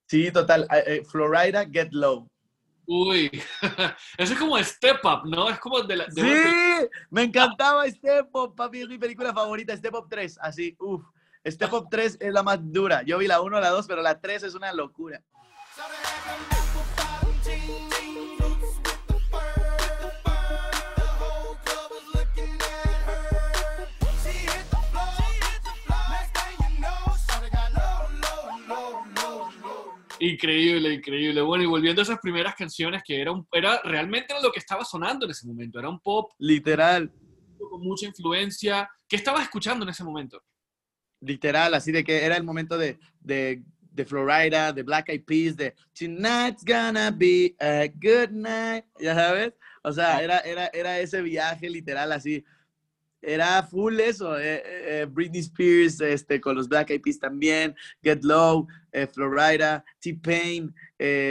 Sí, 0.07 0.31
total. 0.31 0.67
Eh, 0.71 0.83
eh, 0.87 1.03
Florida, 1.05 1.67
Get 1.71 1.93
Low. 1.93 2.29
Uy, 2.93 3.31
eso 4.19 4.33
es 4.33 4.37
como 4.37 4.59
Step 4.59 4.99
Up, 5.05 5.25
¿no? 5.25 5.49
Es 5.49 5.61
como 5.61 5.81
de 5.81 5.95
la... 5.95 6.11
sí, 6.11 6.23
me 7.09 7.23
encantaba 7.23 7.89
Step 7.89 8.35
Up, 8.35 8.57
papi, 8.57 8.81
es 8.81 8.89
mi 8.89 8.99
película 8.99 9.33
favorita, 9.33 9.77
Step 9.77 9.95
Up 9.95 10.09
3, 10.11 10.39
así, 10.43 10.75
uff. 10.81 11.05
Step 11.47 11.73
Up 11.73 11.87
3 11.89 12.17
es 12.19 12.33
la 12.33 12.43
más 12.43 12.59
dura. 12.61 13.03
Yo 13.03 13.19
vi 13.19 13.29
la 13.29 13.43
1, 13.43 13.61
la 13.61 13.69
2, 13.69 13.87
pero 13.87 14.03
la 14.03 14.21
3 14.21 14.43
es 14.43 14.55
una 14.57 14.73
locura. 14.73 15.23
Increíble, 30.21 30.93
increíble. 30.93 31.41
Bueno, 31.41 31.65
y 31.65 31.67
volviendo 31.67 32.03
a 32.03 32.05
esas 32.05 32.19
primeras 32.19 32.55
canciones, 32.55 33.03
que 33.05 33.21
era, 33.21 33.33
un, 33.33 33.47
era 33.53 33.81
realmente 33.83 34.35
lo 34.43 34.53
que 34.53 34.59
estaba 34.59 34.85
sonando 34.85 35.25
en 35.25 35.31
ese 35.31 35.47
momento, 35.47 35.79
era 35.79 35.89
un 35.89 35.99
pop. 35.99 36.33
Literal. 36.39 37.11
Con 37.59 37.81
mucha 37.81 38.07
influencia. 38.07 38.89
¿Qué 39.09 39.17
estabas 39.17 39.43
escuchando 39.43 39.85
en 39.85 39.89
ese 39.89 40.05
momento? 40.05 40.43
Literal, 41.21 41.73
así 41.75 41.91
de 41.91 42.05
que 42.05 42.25
era 42.25 42.37
el 42.37 42.45
momento 42.45 42.77
de, 42.77 42.99
de, 43.19 43.63
de 43.79 44.05
Florida, 44.05 44.73
de 44.73 44.83
Black 44.83 45.09
Eyed 45.09 45.25
Peas, 45.25 45.57
de 45.57 45.75
Tonight's 45.99 46.65
gonna 46.65 47.11
be 47.11 47.55
a 47.59 47.89
good 47.89 48.31
night, 48.31 48.85
ya 48.99 49.15
sabes. 49.15 49.55
O 49.83 49.93
sea, 49.93 50.23
era, 50.23 50.39
era, 50.41 50.67
era 50.73 50.99
ese 51.01 51.23
viaje 51.23 51.69
literal 51.71 52.13
así 52.13 52.45
era 53.23 53.63
full 53.63 54.01
eso, 54.01 54.39
eh, 54.39 54.63
eh, 54.65 55.07
Britney 55.07 55.41
Spears 55.41 56.01
este, 56.01 56.41
con 56.41 56.57
los 56.57 56.69
Black 56.69 56.91
Eyed 56.91 57.03
Peas 57.03 57.19
también, 57.19 57.75
Get 58.03 58.23
Low, 58.23 58.67
eh, 58.93 59.07
Florida, 59.07 59.85
T-Pain, 60.01 60.75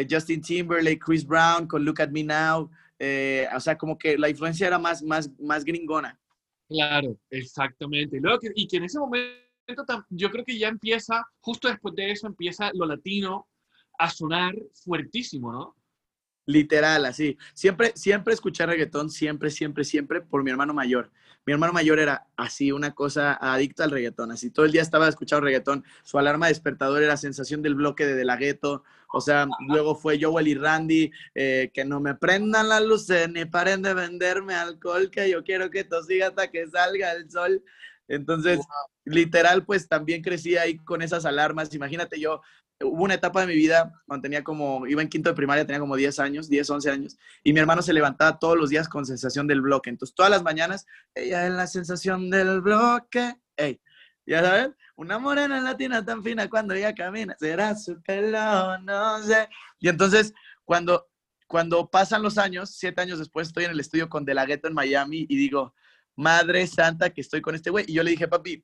Justin 0.09 0.41
Timberlake, 0.41 0.99
Chris 0.99 1.25
Brown 1.25 1.67
con 1.67 1.83
Look 1.83 2.01
at 2.01 2.09
Me 2.09 2.23
Now, 2.23 2.69
o 3.55 3.59
sea, 3.59 3.77
como 3.77 3.97
que 3.97 4.17
la 4.17 4.29
influencia 4.29 4.67
era 4.67 4.79
más, 4.79 5.01
más, 5.03 5.29
más 5.39 5.63
gringona. 5.63 6.19
Claro, 6.67 7.17
exactamente. 7.29 8.19
Luego 8.19 8.39
y 8.53 8.67
que 8.67 8.77
en 8.77 8.83
ese 8.83 8.99
momento 8.99 9.39
yo 10.09 10.29
creo 10.29 10.45
que 10.45 10.57
ya 10.57 10.67
empieza, 10.67 11.25
justo 11.39 11.67
después 11.67 11.95
de 11.95 12.11
eso 12.11 12.27
empieza 12.27 12.71
lo 12.73 12.85
latino 12.85 13.47
a 13.97 14.09
sonar 14.09 14.55
fuertísimo, 14.73 15.51
¿no? 15.51 15.75
Literal, 16.49 17.05
así. 17.05 17.37
Siempre, 17.53 17.93
siempre 17.95 18.33
escuché 18.33 18.65
reggaetón, 18.65 19.11
siempre, 19.11 19.51
siempre, 19.51 19.83
siempre 19.83 20.19
por 20.19 20.43
mi 20.43 20.49
hermano 20.49 20.73
mayor. 20.73 21.11
Mi 21.45 21.53
hermano 21.53 21.73
mayor 21.73 21.99
era 21.99 22.25
así, 22.37 22.71
una 22.71 22.95
cosa 22.95 23.37
adicto 23.39 23.83
al 23.83 23.91
reggaetón, 23.91 24.31
así 24.31 24.49
todo 24.49 24.65
el 24.65 24.71
día 24.71 24.81
estaba 24.81 25.07
escuchando 25.07 25.45
reggaetón. 25.45 25.85
Su 26.01 26.17
alarma 26.17 26.47
despertador 26.47 27.03
era 27.03 27.17
sensación 27.17 27.61
del 27.61 27.75
bloque 27.75 28.03
de 28.07 28.15
De 28.15 28.25
La 28.25 28.35
Ghetto. 28.35 28.83
O 29.13 29.21
sea, 29.21 29.47
luego 29.67 29.93
fue 29.93 30.19
Joel 30.19 30.47
y 30.47 30.55
Randy, 30.55 31.11
eh, 31.35 31.69
que 31.71 31.85
no 31.85 31.99
me 31.99 32.15
prendan 32.15 32.67
las 32.67 32.81
luces 32.81 33.29
ni 33.29 33.45
paren 33.45 33.83
de 33.83 33.93
venderme 33.93 34.55
alcohol, 34.55 35.11
que 35.11 35.29
yo 35.29 35.43
quiero 35.43 35.69
que 35.69 35.81
esto 35.81 36.01
siga 36.01 36.29
hasta 36.29 36.49
que 36.49 36.67
salga 36.67 37.11
el 37.11 37.29
sol. 37.29 37.63
Entonces, 38.07 38.59
literal, 39.05 39.65
pues 39.65 39.87
también 39.87 40.23
crecí 40.23 40.57
ahí 40.57 40.77
con 40.77 41.03
esas 41.03 41.25
alarmas. 41.25 41.75
Imagínate 41.75 42.19
yo 42.19 42.41
hubo 42.81 43.03
una 43.03 43.15
etapa 43.15 43.41
de 43.41 43.47
mi 43.47 43.55
vida 43.55 44.01
cuando 44.05 44.23
tenía 44.23 44.43
como, 44.43 44.87
iba 44.87 45.01
en 45.01 45.09
quinto 45.09 45.29
de 45.29 45.35
primaria, 45.35 45.65
tenía 45.65 45.79
como 45.79 45.95
10 45.95 46.19
años, 46.19 46.49
10, 46.49 46.69
11 46.69 46.91
años, 46.91 47.17
y 47.43 47.53
mi 47.53 47.59
hermano 47.59 47.81
se 47.81 47.93
levantaba 47.93 48.39
todos 48.39 48.57
los 48.57 48.69
días 48.69 48.87
con 48.87 49.05
sensación 49.05 49.47
del 49.47 49.61
bloque. 49.61 49.89
Entonces, 49.89 50.15
todas 50.15 50.31
las 50.31 50.43
mañanas, 50.43 50.85
ella 51.13 51.45
es 51.45 51.53
la 51.53 51.67
sensación 51.67 52.29
del 52.29 52.61
bloque, 52.61 53.35
hey, 53.57 53.81
Ya 54.25 54.41
sabes, 54.41 54.69
una 54.95 55.17
morena 55.19 55.59
latina 55.61 56.05
tan 56.05 56.23
fina 56.23 56.49
cuando 56.49 56.73
ella 56.73 56.93
camina, 56.93 57.35
será 57.39 57.75
su 57.75 58.01
pelo, 58.01 58.77
no 58.79 59.23
sé. 59.23 59.49
Y 59.79 59.89
entonces, 59.89 60.33
cuando, 60.63 61.09
cuando 61.47 61.89
pasan 61.89 62.21
los 62.21 62.37
años, 62.37 62.71
siete 62.71 63.01
años 63.01 63.19
después, 63.19 63.47
estoy 63.47 63.65
en 63.65 63.71
el 63.71 63.79
estudio 63.79 64.07
con 64.07 64.25
De 64.25 64.33
La 64.33 64.45
Ghetto 64.45 64.67
en 64.67 64.73
Miami 64.73 65.25
y 65.27 65.35
digo, 65.35 65.73
madre 66.15 66.67
santa 66.67 67.09
que 67.09 67.21
estoy 67.21 67.41
con 67.41 67.55
este 67.55 67.69
güey. 67.69 67.85
Y 67.87 67.93
yo 67.93 68.03
le 68.03 68.11
dije, 68.11 68.27
papi, 68.27 68.63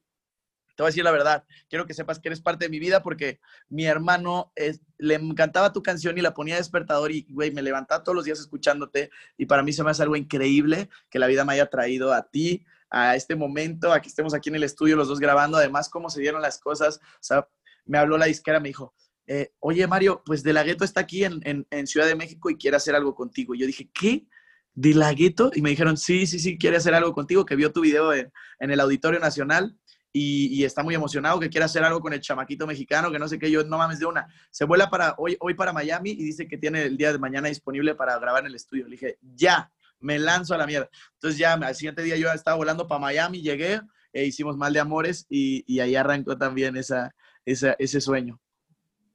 te 0.75 0.83
voy 0.83 0.87
a 0.87 0.91
decir 0.91 1.03
la 1.03 1.11
verdad, 1.11 1.45
quiero 1.69 1.85
que 1.85 1.93
sepas 1.93 2.19
que 2.19 2.27
eres 2.27 2.41
parte 2.41 2.65
de 2.65 2.69
mi 2.69 2.79
vida 2.79 3.01
porque 3.01 3.39
mi 3.69 3.85
hermano 3.85 4.51
es, 4.55 4.81
le 4.97 5.15
encantaba 5.15 5.71
tu 5.71 5.81
canción 5.81 6.17
y 6.17 6.21
la 6.21 6.33
ponía 6.33 6.57
despertador 6.57 7.11
y, 7.11 7.25
güey, 7.29 7.51
me 7.51 7.61
levantaba 7.61 8.03
todos 8.03 8.15
los 8.15 8.25
días 8.25 8.39
escuchándote 8.39 9.09
y 9.37 9.45
para 9.45 9.63
mí 9.63 9.71
se 9.71 9.83
me 9.83 9.91
hace 9.91 10.03
algo 10.03 10.15
increíble 10.15 10.89
que 11.09 11.19
la 11.19 11.27
vida 11.27 11.45
me 11.45 11.53
haya 11.53 11.67
traído 11.67 12.13
a 12.13 12.29
ti, 12.29 12.65
a 12.89 13.15
este 13.15 13.35
momento, 13.35 13.91
a 13.91 14.01
que 14.01 14.09
estemos 14.09 14.33
aquí 14.33 14.49
en 14.49 14.55
el 14.55 14.63
estudio 14.63 14.95
los 14.95 15.07
dos 15.07 15.19
grabando, 15.19 15.57
además 15.57 15.89
cómo 15.89 16.09
se 16.09 16.21
dieron 16.21 16.41
las 16.41 16.59
cosas, 16.59 16.97
o 16.97 17.23
sea, 17.23 17.47
me 17.85 17.97
habló 17.97 18.17
la 18.17 18.25
disquera, 18.25 18.59
me 18.59 18.69
dijo, 18.69 18.93
eh, 19.27 19.53
oye 19.59 19.87
Mario, 19.87 20.21
pues 20.25 20.43
De 20.43 20.53
La 20.53 20.63
Gueto 20.63 20.83
está 20.83 21.01
aquí 21.01 21.23
en, 21.23 21.41
en, 21.43 21.87
Ciudad 21.87 22.05
de 22.05 22.15
México 22.15 22.49
y 22.49 22.57
quiere 22.57 22.77
hacer 22.77 22.95
algo 22.95 23.15
contigo. 23.15 23.55
Y 23.55 23.59
yo 23.59 23.67
dije, 23.67 23.89
¿qué? 23.93 24.27
¿De 24.73 24.93
La 24.93 25.13
Gueto? 25.13 25.51
Y 25.53 25.61
me 25.61 25.71
dijeron, 25.71 25.97
sí, 25.97 26.27
sí, 26.27 26.39
sí, 26.39 26.57
quiere 26.57 26.77
hacer 26.77 26.93
algo 26.93 27.13
contigo, 27.13 27.45
que 27.45 27.55
vio 27.55 27.71
tu 27.71 27.81
video 27.81 28.13
en, 28.13 28.31
en 28.59 28.71
el 28.71 28.79
Auditorio 28.79 29.19
Nacional 29.19 29.75
y, 30.17 30.63
está 30.63 30.81
muy 30.81 30.95
emocionado, 30.95 31.41
que 31.41 31.49
quiere 31.49 31.65
hacer 31.65 31.83
algo 31.83 31.99
con 31.99 32.13
el 32.13 32.21
chamaquito 32.21 32.65
mexicano, 32.65 33.11
que 33.11 33.19
no 33.19 33.27
sé 33.27 33.37
qué, 33.37 33.51
yo 33.51 33.65
no 33.65 33.77
mames 33.77 33.99
de 33.99 34.05
una. 34.05 34.25
Se 34.49 34.63
vuela 34.63 34.89
para 34.89 35.13
hoy, 35.17 35.35
hoy 35.41 35.55
para 35.55 35.73
Miami 35.73 36.11
y 36.11 36.23
dice 36.23 36.47
que 36.47 36.57
tiene 36.57 36.83
el 36.83 36.95
día 36.95 37.11
de 37.11 37.19
mañana 37.19 37.49
disponible 37.49 37.95
para 37.95 38.17
grabar 38.17 38.43
en 38.43 38.47
el 38.47 38.55
estudio. 38.55 38.85
Le 38.85 38.91
dije, 38.91 39.17
ya, 39.21 39.69
me 39.99 40.17
lanzo 40.17 40.55
a 40.55 40.57
la 40.57 40.65
mierda. 40.65 40.89
Entonces 41.15 41.37
ya 41.37 41.53
al 41.53 41.75
siguiente 41.75 42.01
día 42.01 42.15
yo 42.15 42.31
estaba 42.31 42.55
volando 42.55 42.87
para 42.87 42.99
Miami, 42.99 43.41
llegué 43.41 43.81
e 44.13 44.25
hicimos 44.25 44.55
Mal 44.55 44.71
de 44.71 44.79
Amores 44.79 45.25
y, 45.29 45.65
y 45.67 45.81
ahí 45.81 45.97
arrancó 45.97 46.37
también 46.37 46.77
esa, 46.77 47.13
esa, 47.43 47.75
ese 47.77 47.99
sueño. 47.99 48.39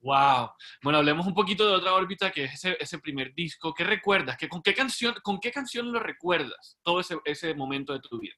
Wow. 0.02 0.50
Bueno, 0.82 0.98
hablemos 0.98 1.26
un 1.26 1.34
poquito 1.34 1.66
de 1.66 1.76
otra 1.76 1.94
órbita 1.94 2.30
que 2.30 2.44
es 2.44 2.54
ese, 2.56 2.76
ese 2.78 2.98
primer 2.98 3.34
disco. 3.34 3.72
¿Qué 3.72 3.84
recuerdas? 3.84 4.36
¿Qué, 4.36 4.50
con, 4.50 4.60
qué 4.60 4.74
canción, 4.74 5.14
¿Con 5.22 5.40
qué 5.40 5.50
canción 5.50 5.90
lo 5.90 5.98
recuerdas 5.98 6.78
todo 6.82 7.00
ese, 7.00 7.16
ese 7.24 7.54
momento 7.54 7.94
de 7.94 8.00
tu 8.00 8.18
vida? 8.18 8.34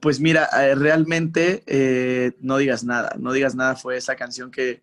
Pues 0.00 0.20
mira, 0.20 0.48
eh, 0.60 0.74
realmente 0.74 1.62
eh, 1.66 2.32
no 2.40 2.58
digas 2.58 2.84
nada. 2.84 3.16
No 3.18 3.32
digas 3.32 3.54
nada 3.54 3.76
fue 3.76 3.96
esa 3.96 4.16
canción 4.16 4.50
que, 4.50 4.82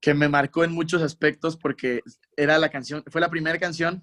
que 0.00 0.14
me 0.14 0.28
marcó 0.28 0.64
en 0.64 0.72
muchos 0.72 1.02
aspectos 1.02 1.56
porque 1.56 2.02
era 2.36 2.58
la 2.58 2.70
canción, 2.70 3.04
fue 3.08 3.20
la 3.20 3.28
primera 3.30 3.58
canción 3.58 4.02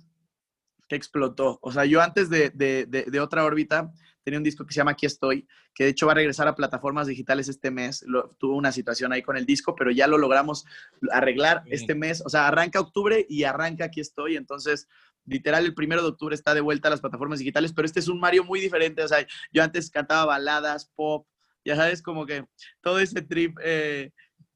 que 0.87 0.95
explotó. 0.95 1.59
O 1.61 1.71
sea, 1.71 1.85
yo 1.85 2.01
antes 2.01 2.29
de, 2.29 2.49
de, 2.51 2.85
de, 2.85 3.19
otra 3.19 3.43
órbita 3.43 3.91
tenía 4.23 4.37
un 4.37 4.43
disco 4.43 4.65
que 4.65 4.73
se 4.73 4.77
llama 4.77 4.91
Aquí 4.91 5.05
estoy, 5.05 5.47
que 5.73 5.85
de 5.85 5.89
hecho 5.89 6.05
va 6.05 6.13
a 6.13 6.15
regresar 6.15 6.47
a 6.47 6.55
plataformas 6.55 7.07
digitales 7.07 7.49
este 7.49 7.71
mes. 7.71 8.03
Lo, 8.07 8.29
tuvo 8.37 8.55
una 8.55 8.71
situación 8.71 9.11
ahí 9.11 9.21
con 9.21 9.35
el 9.35 9.45
disco, 9.45 9.75
pero 9.75 9.91
ya 9.91 10.07
lo 10.07 10.17
logramos 10.17 10.65
arreglar 11.11 11.63
este 11.67 11.95
mes. 11.95 12.21
O 12.25 12.29
sea, 12.29 12.47
arranca 12.47 12.79
octubre 12.79 13.25
y 13.27 13.43
arranca 13.43 13.85
Aquí 13.85 13.99
estoy. 13.99 14.37
Entonces, 14.37 14.87
literal, 15.27 15.65
el 15.65 15.75
primero 15.75 16.01
de 16.01 16.09
octubre 16.09 16.33
está 16.33 16.53
de 16.53 16.61
vuelta 16.61 16.87
a 16.87 16.91
las 16.91 17.01
plataformas 17.01 17.39
digitales, 17.39 17.73
pero 17.73 17.85
este 17.85 17.99
es 17.99 18.07
un 18.07 18.19
Mario 18.19 18.43
muy 18.43 18.59
diferente. 18.59 19.03
O 19.03 19.07
sea, 19.07 19.25
yo 19.51 19.63
antes 19.63 19.91
cantaba 19.91 20.25
baladas, 20.25 20.91
pop, 20.95 21.27
ya 21.63 21.75
sabes, 21.75 22.01
como 22.01 22.25
que 22.25 22.45
todo 22.81 22.99
ese 22.99 23.21
trip. 23.21 23.57
Eh, 23.63 24.11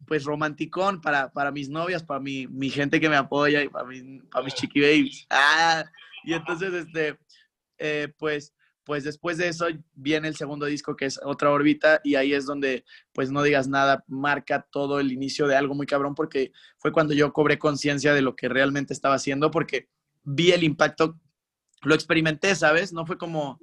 pues 0.08 0.24
romanticón 0.24 1.02
para, 1.02 1.32
para 1.32 1.52
mis 1.52 1.70
novias, 1.70 2.04
para 2.04 2.20
mi, 2.20 2.48
mi 2.48 2.70
gente 2.70 3.00
que 3.00 3.10
me 3.10 3.16
apoya 3.16 3.62
y 3.62 3.70
para, 3.70 3.88
para 4.32 4.46
mis 4.46 4.56
chiqui 4.56 4.82
babies. 4.82 5.28
Ah, 5.30 5.86
y 6.24 6.34
entonces, 6.34 6.74
este, 6.74 7.18
eh, 7.78 8.14
pues, 8.18 8.54
pues 8.84 9.04
después 9.04 9.38
de 9.38 9.48
eso 9.48 9.68
viene 9.94 10.28
el 10.28 10.36
segundo 10.36 10.66
disco 10.66 10.96
que 10.96 11.06
es 11.06 11.20
Otra 11.24 11.52
órbita 11.52 12.02
y 12.04 12.16
ahí 12.16 12.34
es 12.34 12.46
donde, 12.46 12.84
pues 13.14 13.32
no 13.32 13.44
digas 13.44 13.68
nada, 13.68 14.04
marca 14.08 14.68
todo 14.72 15.00
el 15.00 15.12
inicio 15.12 15.48
de 15.48 15.56
algo 15.56 15.76
muy 15.76 15.86
cabrón 15.86 16.16
porque 16.16 16.52
fue 16.78 16.92
cuando 16.92 17.14
yo 17.14 17.32
cobré 17.32 17.60
conciencia 17.60 18.14
de 18.14 18.22
lo 18.22 18.36
que 18.36 18.50
realmente 18.50 18.94
estaba 18.94 19.16
haciendo 19.16 19.52
porque 19.52 19.90
vi 20.24 20.52
el 20.52 20.64
impacto, 20.64 21.20
lo 21.84 21.96
experimenté, 21.96 22.56
¿sabes? 22.56 22.94
No 22.94 23.06
fue 23.06 23.18
como, 23.18 23.60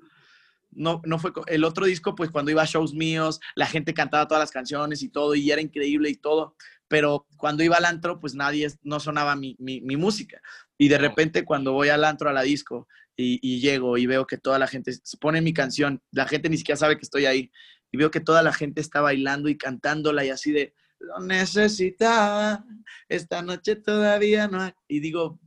no, 0.70 1.00
no 1.04 1.18
fue 1.18 1.32
el 1.46 1.64
otro 1.64 1.86
disco, 1.86 2.14
pues 2.14 2.30
cuando 2.30 2.50
iba 2.50 2.62
a 2.62 2.66
shows 2.66 2.94
míos, 2.94 3.40
la 3.54 3.66
gente 3.66 3.94
cantaba 3.94 4.26
todas 4.26 4.42
las 4.42 4.50
canciones 4.50 5.02
y 5.02 5.08
todo, 5.08 5.34
y 5.34 5.50
era 5.50 5.60
increíble 5.60 6.10
y 6.10 6.16
todo, 6.16 6.56
pero 6.88 7.26
cuando 7.36 7.62
iba 7.62 7.76
al 7.76 7.84
antro, 7.84 8.18
pues 8.18 8.34
nadie, 8.34 8.68
no 8.82 9.00
sonaba 9.00 9.36
mi, 9.36 9.56
mi, 9.58 9.80
mi 9.80 9.96
música. 9.96 10.40
Y 10.76 10.88
de 10.88 10.98
repente 10.98 11.44
cuando 11.44 11.72
voy 11.72 11.88
al 11.90 12.04
antro, 12.04 12.30
a 12.30 12.32
la 12.32 12.42
disco, 12.42 12.88
y, 13.16 13.40
y, 13.42 13.60
llego 13.60 13.98
y 13.98 14.06
veo 14.06 14.26
que 14.28 14.38
toda 14.38 14.60
la 14.60 14.68
gente 14.68 14.92
pone 15.20 15.40
mi 15.40 15.52
canción, 15.52 16.00
la 16.12 16.26
gente 16.28 16.48
ni 16.48 16.56
siquiera 16.56 16.76
sabe 16.76 16.96
que 16.96 17.02
estoy 17.02 17.26
ahí, 17.26 17.50
y 17.90 17.96
veo 17.96 18.10
que 18.10 18.20
toda 18.20 18.42
la 18.42 18.52
gente 18.52 18.80
está 18.80 19.00
bailando 19.00 19.48
y 19.48 19.56
cantándola 19.56 20.24
y 20.24 20.30
así 20.30 20.52
de, 20.52 20.74
lo 21.00 21.20
necesitaba, 21.20 22.64
esta 23.08 23.42
noche 23.42 23.76
todavía 23.76 24.48
no. 24.48 24.72
Y 24.88 25.00
digo, 25.00 25.38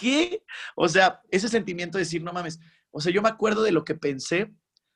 ¿qué? 0.00 0.42
O 0.74 0.88
sea, 0.88 1.20
ese 1.30 1.48
sentimiento 1.48 1.98
de 1.98 2.04
decir, 2.04 2.22
no 2.22 2.32
mames, 2.32 2.58
o 2.90 3.00
sea, 3.00 3.12
yo 3.12 3.20
me 3.20 3.28
acuerdo 3.28 3.62
de 3.62 3.72
lo 3.72 3.84
que 3.84 3.94
pensé 3.94 4.50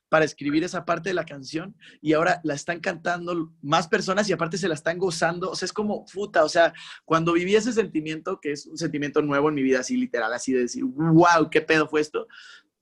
para 0.09 0.25
escribir 0.25 0.63
esa 0.63 0.85
parte 0.85 1.09
de 1.09 1.15
la 1.15 1.25
canción 1.25 1.75
y 2.01 2.13
ahora 2.13 2.39
la 2.43 2.53
están 2.53 2.79
cantando 2.79 3.51
más 3.61 3.87
personas 3.87 4.29
y 4.29 4.33
aparte 4.33 4.57
se 4.57 4.67
la 4.67 4.75
están 4.75 4.97
gozando. 4.97 5.51
O 5.51 5.55
sea, 5.55 5.65
es 5.65 5.73
como 5.73 6.05
puta. 6.05 6.43
O 6.43 6.49
sea, 6.49 6.73
cuando 7.05 7.33
viví 7.33 7.55
ese 7.55 7.73
sentimiento, 7.73 8.39
que 8.39 8.51
es 8.51 8.65
un 8.65 8.77
sentimiento 8.77 9.21
nuevo 9.21 9.49
en 9.49 9.55
mi 9.55 9.63
vida, 9.63 9.79
así 9.79 9.97
literal, 9.97 10.33
así 10.33 10.53
de 10.53 10.61
decir, 10.61 10.83
wow, 10.85 11.49
qué 11.51 11.61
pedo 11.61 11.87
fue 11.87 12.01
esto, 12.01 12.27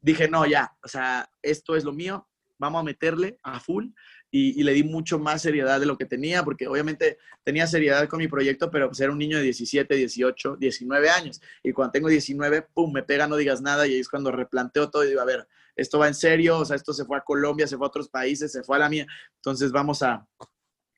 dije, 0.01 0.27
no, 0.27 0.46
ya, 0.46 0.75
o 0.84 0.88
sea, 0.88 1.30
esto 1.42 1.75
es 1.75 1.84
lo 1.84 1.94
mío, 1.94 2.27
vamos 2.58 2.82
a 2.82 2.84
meterle 2.84 3.39
a 3.44 3.60
full. 3.60 3.88
Y, 4.36 4.63
le 4.63 4.74
di 4.74 4.84
mucho 4.84 5.20
más 5.20 5.44
seriedad 5.44 5.80
de 5.80 5.86
lo 5.86 5.96
que 5.96 6.08
tenía, 6.08 6.44
porque 6.44 6.68
obviamente 6.68 7.20
tenía 7.44 7.68
seriedad 7.68 8.08
con 8.08 8.18
mi 8.18 8.28
proyecto, 8.28 8.72
pero 8.72 8.88
pues 8.88 9.00
era 9.00 9.12
un 9.12 9.20
niño 9.20 9.38
de 9.38 9.44
17, 9.44 9.96
18, 9.96 10.56
19 10.56 11.10
años. 11.12 11.40
Y 11.62 11.72
cuando 11.72 11.92
tengo 11.92 12.08
19, 12.08 12.63
pum, 12.74 12.92
me 12.92 13.04
pega, 13.04 13.28
no 13.28 13.36
digas 13.36 13.62
nada, 13.62 13.86
y 13.86 13.94
ahí 13.94 14.00
es 14.00 14.10
cuando 14.10 14.32
replanteo 14.32 14.90
todo 14.90 15.04
y 15.04 15.10
digo, 15.10 15.22
a 15.22 15.25
ver, 15.25 15.48
esto 15.75 16.00
va 16.00 16.08
en 16.08 16.16
serio, 16.16 16.58
o 16.58 16.66
sea, 16.66 16.75
esto 16.75 16.94
se 16.94 17.06
fue 17.06 17.16
a 17.16 17.22
Colombia, 17.22 17.68
se 17.68 17.78
fue 17.78 17.86
a 17.86 17.90
otros 17.90 18.10
países, 18.10 18.52
se 18.52 18.63
fue 18.63 18.78
a 18.78 18.80
la 18.80 18.90
mía, 18.90 19.06
entonces 19.36 19.72
vamos 19.72 20.02
a, 20.02 20.28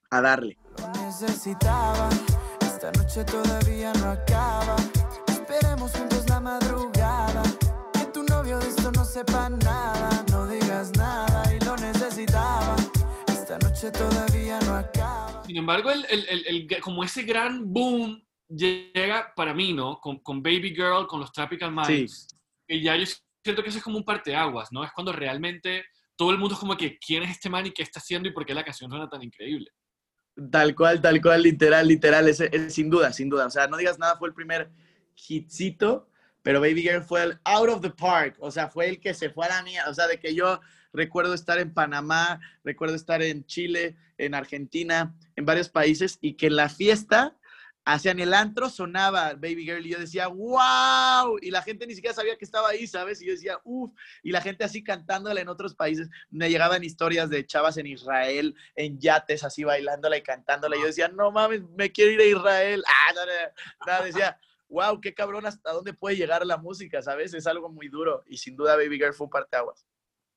a 0.10 0.22
darle. 0.22 0.58
Lo 0.80 1.06
necesitaba, 1.06 2.08
esta 2.62 2.90
noche 2.94 3.26
todavía 3.26 3.92
no 3.96 4.12
acaba, 4.12 4.78
esperemos 5.28 5.92
juntos 5.92 6.26
la 6.30 6.40
madrugada, 6.40 7.44
que 7.92 8.06
tu 8.14 8.24
novio 8.24 8.60
de 8.60 8.68
esto 8.70 8.92
no 8.94 9.04
sepa 9.04 9.50
nada, 9.50 9.65
noche 13.86 13.98
todavía 13.98 14.60
no 14.62 14.76
acaba. 14.76 15.44
Sin 15.46 15.58
embargo, 15.58 15.92
el, 15.92 16.06
el, 16.10 16.46
el, 16.48 16.82
como 16.82 17.04
ese 17.04 17.24
gran 17.24 17.72
boom 17.72 18.24
llega 18.48 19.34
para 19.36 19.54
mí, 19.54 19.74
¿no? 19.74 20.00
Con, 20.00 20.20
con 20.20 20.42
Baby 20.42 20.74
Girl, 20.76 21.08
con 21.08 21.20
los 21.20 21.32
Tropical 21.32 21.72
Minds. 21.72 22.28
Sí. 22.30 22.36
Y 22.68 22.84
ya 22.84 22.96
yo 22.96 23.06
siento 23.44 23.62
que 23.62 23.70
eso 23.70 23.78
es 23.78 23.84
como 23.84 23.98
un 23.98 24.04
parteaguas, 24.04 24.72
¿no? 24.72 24.84
Es 24.84 24.92
cuando 24.92 25.12
realmente 25.12 25.86
todo 26.16 26.32
el 26.32 26.38
mundo 26.38 26.56
es 26.56 26.60
como 26.60 26.78
que, 26.78 26.98
¿quién 26.98 27.24
es 27.24 27.32
este 27.32 27.50
man 27.50 27.66
y 27.66 27.72
qué 27.72 27.84
está 27.84 28.00
haciendo 28.00 28.30
y 28.30 28.32
por 28.32 28.46
qué 28.46 28.54
la 28.54 28.64
canción 28.64 28.90
suena 28.90 29.10
tan 29.10 29.22
increíble? 29.22 29.70
Tal 30.52 30.76
cual, 30.76 31.02
tal 31.02 31.22
cual, 31.22 31.44
literal, 31.44 31.88
literal, 31.88 32.28
es, 32.28 32.44
sin 32.74 32.90
duda, 32.90 33.14
sin 33.14 33.30
duda. 33.30 33.46
O 33.46 33.50
sea, 33.50 33.68
no 33.68 33.78
digas 33.78 34.00
nada, 34.00 34.18
fue 34.18 34.28
el 34.28 34.34
primer 34.34 34.70
hitcito, 35.16 36.10
pero 36.42 36.60
Baby 36.60 36.82
Girl 36.82 37.04
fue 37.04 37.24
el 37.24 37.40
out 37.46 37.70
of 37.70 37.82
the 37.82 37.90
park, 37.90 38.36
o 38.40 38.52
sea, 38.52 38.68
fue 38.68 38.90
el 38.90 39.00
que 39.00 39.14
se 39.14 39.30
fue 39.30 39.46
a 39.46 39.50
la 39.50 39.64
mía, 39.64 39.86
o 39.88 39.94
sea, 39.94 40.08
de 40.08 40.20
que 40.20 40.36
yo 40.36 40.60
recuerdo 40.96 41.34
estar 41.34 41.60
en 41.60 41.74
Panamá, 41.74 42.40
recuerdo 42.64 42.96
estar 42.96 43.22
en 43.22 43.46
Chile, 43.46 43.96
en 44.18 44.34
Argentina, 44.34 45.14
en 45.36 45.46
varios 45.46 45.70
países, 45.70 46.18
y 46.22 46.34
que 46.34 46.48
en 46.48 46.56
la 46.56 46.70
fiesta 46.70 47.36
hacían 47.86 48.20
el 48.20 48.34
antro, 48.34 48.68
sonaba 48.70 49.34
Baby 49.36 49.64
Girl 49.64 49.86
y 49.86 49.92
yo 49.92 50.00
decía, 50.00 50.28
wow, 50.28 51.38
y 51.40 51.52
la 51.52 51.62
gente 51.62 51.86
ni 51.86 51.94
siquiera 51.94 52.16
sabía 52.16 52.36
que 52.36 52.44
estaba 52.44 52.70
ahí, 52.70 52.88
¿sabes? 52.88 53.22
Y 53.22 53.28
yo 53.28 53.34
decía, 53.34 53.60
uff, 53.64 53.94
y 54.24 54.32
la 54.32 54.42
gente 54.42 54.64
así 54.64 54.84
cantándola 54.84 55.40
en 55.40 55.50
otros 55.50 55.76
países, 55.76 56.10
me 56.32 56.50
llegaban 56.50 56.84
historias 56.84 57.30
de 57.30 57.46
chavas 57.46 57.78
en 57.78 57.86
Israel, 57.86 58.56
en 58.76 59.00
yates, 59.00 59.44
así 59.44 59.64
bailándola 59.64 60.18
y 60.18 60.24
cantándola, 60.24 60.76
y 60.76 60.80
yo 60.80 60.88
decía, 60.88 61.10
no 61.10 61.32
mames, 61.32 61.62
me 61.78 61.92
quiero 61.92 62.12
ir 62.12 62.22
a 62.22 62.40
Israel, 62.40 62.84
ah, 62.88 63.14
no, 63.14 64.00
no, 64.00 64.06
decía, 64.06 64.40
wow, 64.68 65.00
qué 65.00 65.14
cabrón, 65.14 65.46
hasta 65.46 65.72
dónde 65.72 65.94
puede 65.94 66.16
llegar 66.16 66.44
la 66.44 66.58
música, 66.58 67.04
¿sabes? 67.04 67.36
Es 67.36 67.46
algo 67.46 67.70
muy 67.70 67.88
duro, 67.88 68.24
y 68.26 68.38
sin 68.38 68.56
duda 68.56 68.76
Baby 68.76 68.98
Girl 68.98 69.14
fue 69.14 69.26
un 69.26 69.32
parteaguas. 69.32 69.86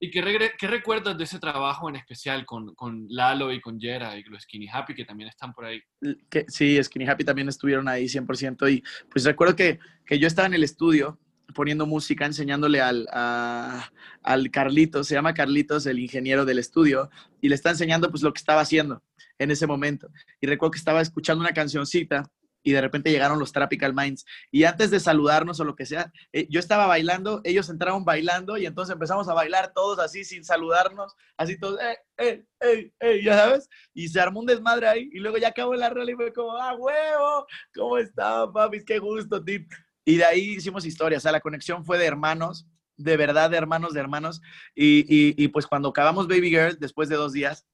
¿Y 0.01 0.11
qué, 0.11 0.53
qué, 0.57 0.67
recuerdas 0.69 1.19
de 1.19 1.25
ese 1.25 1.41
trabajo 1.41 1.89
en 1.89 1.97
especial 1.97 2.47
con, 2.47 2.75
con, 2.75 3.07
Lalo 3.09 3.53
y 3.53 3.61
con 3.61 3.81
Jera 3.81 4.17
y 4.17 4.23
los 4.25 4.43
Skinny 4.45 4.69
Happy 4.73 4.95
que 4.95 5.05
también 5.05 5.29
están 5.29 5.53
por 5.53 5.65
ahí? 5.65 5.83
Que, 6.31 6.45
sí, 6.49 6.81
Skinny 6.83 7.09
Happy 7.09 7.25
también 7.25 7.49
estuvieron 7.49 7.89
ahí 7.89 8.05
100% 8.05 8.73
y 8.73 8.83
pues 9.11 9.25
recuerdo 9.25 9.57
que, 9.57 9.81
que 10.07 10.19
yo 10.21 10.29
estaba 10.29 10.47
en 10.47 10.55
el 10.55 10.63
estudio 10.63 11.19
poniendo 11.55 11.87
música, 11.87 12.27
enseñándole 12.27 12.81
al, 12.81 13.07
al 13.11 14.51
Carlitos, 14.51 15.09
se 15.09 15.15
llama 15.15 15.35
Carlitos, 15.35 15.87
el 15.87 15.99
ingeniero 15.99 16.45
del 16.45 16.59
estudio, 16.59 17.11
y 17.41 17.49
le 17.49 17.55
está 17.55 17.71
enseñando 17.71 18.11
pues 18.11 18.23
lo 18.23 18.33
que 18.33 18.39
estaba 18.39 18.61
haciendo 18.61 19.03
en 19.39 19.51
ese 19.51 19.67
momento. 19.67 20.11
Y 20.41 20.47
recuerdo 20.47 20.73
que 20.73 20.79
estaba 20.79 21.01
escuchando 21.01 21.43
una 21.43 21.53
cancioncita 21.53 22.31
y 22.69 22.73
de 22.73 22.83
repente 22.83 23.11
llegaron 23.11 23.39
los 23.39 23.51
Tropical 23.51 23.95
Minds. 23.95 24.27
Y 24.51 24.65
antes 24.65 24.91
de 24.91 25.01
saludarnos 25.01 25.59
o 25.59 25.65
lo 25.65 25.75
que 25.75 25.87
sea, 25.87 26.13
eh, 26.35 26.47
yo 26.51 26.61
estaba 26.61 26.87
bailando, 26.87 27.41
ellos 27.45 27.71
entraron 27.71 28.05
bailando 28.05 28.59
y 28.59 28.67
entonces 28.67 28.93
empezamos 28.93 29.27
a 29.29 29.33
bailar 29.33 29.73
todos 29.73 29.99
así 29.99 30.23
sin 30.23 30.45
saludarnos, 30.45 31.15
así 31.39 31.59
todos, 31.59 31.81
eh, 32.19 32.45
eh, 32.61 33.23
ya 33.25 33.39
sabes, 33.39 33.71
y 33.95 34.09
se 34.09 34.21
armó 34.21 34.41
un 34.41 34.47
desmadre 34.47 34.87
ahí 34.87 35.09
y 35.15 35.19
luego 35.19 35.39
ya 35.39 35.49
acabó 35.49 35.75
la 35.75 35.89
rola 35.89 36.13
y 36.13 36.15
fue 36.15 36.31
como, 36.31 36.59
ah, 36.59 36.75
huevo, 36.75 37.47
¿cómo 37.75 37.97
están, 37.97 38.53
papis? 38.53 38.85
Qué 38.85 38.99
gusto, 38.99 39.43
tip. 39.43 39.73
Y 40.05 40.19
de 40.19 40.27
ahí 40.27 40.57
hicimos 40.57 40.85
historia, 40.85 41.17
o 41.17 41.21
sea, 41.23 41.33
la 41.33 41.41
conexión 41.41 41.87
fue 41.87 41.97
de 41.97 42.05
hermanos, 42.05 42.67
de 42.99 43.17
verdad, 43.17 43.49
de 43.49 43.57
hermanos, 43.57 43.95
de 43.95 44.01
hermanos. 44.01 44.43
Y, 44.75 45.07
y, 45.09 45.43
y 45.43 45.49
pues 45.49 45.67
cuando 45.67 45.89
acabamos 45.89 46.29
Baby 46.29 46.51
Girl, 46.51 46.77
después 46.79 47.09
de 47.09 47.17
dos 47.17 47.33
días, 47.33 47.67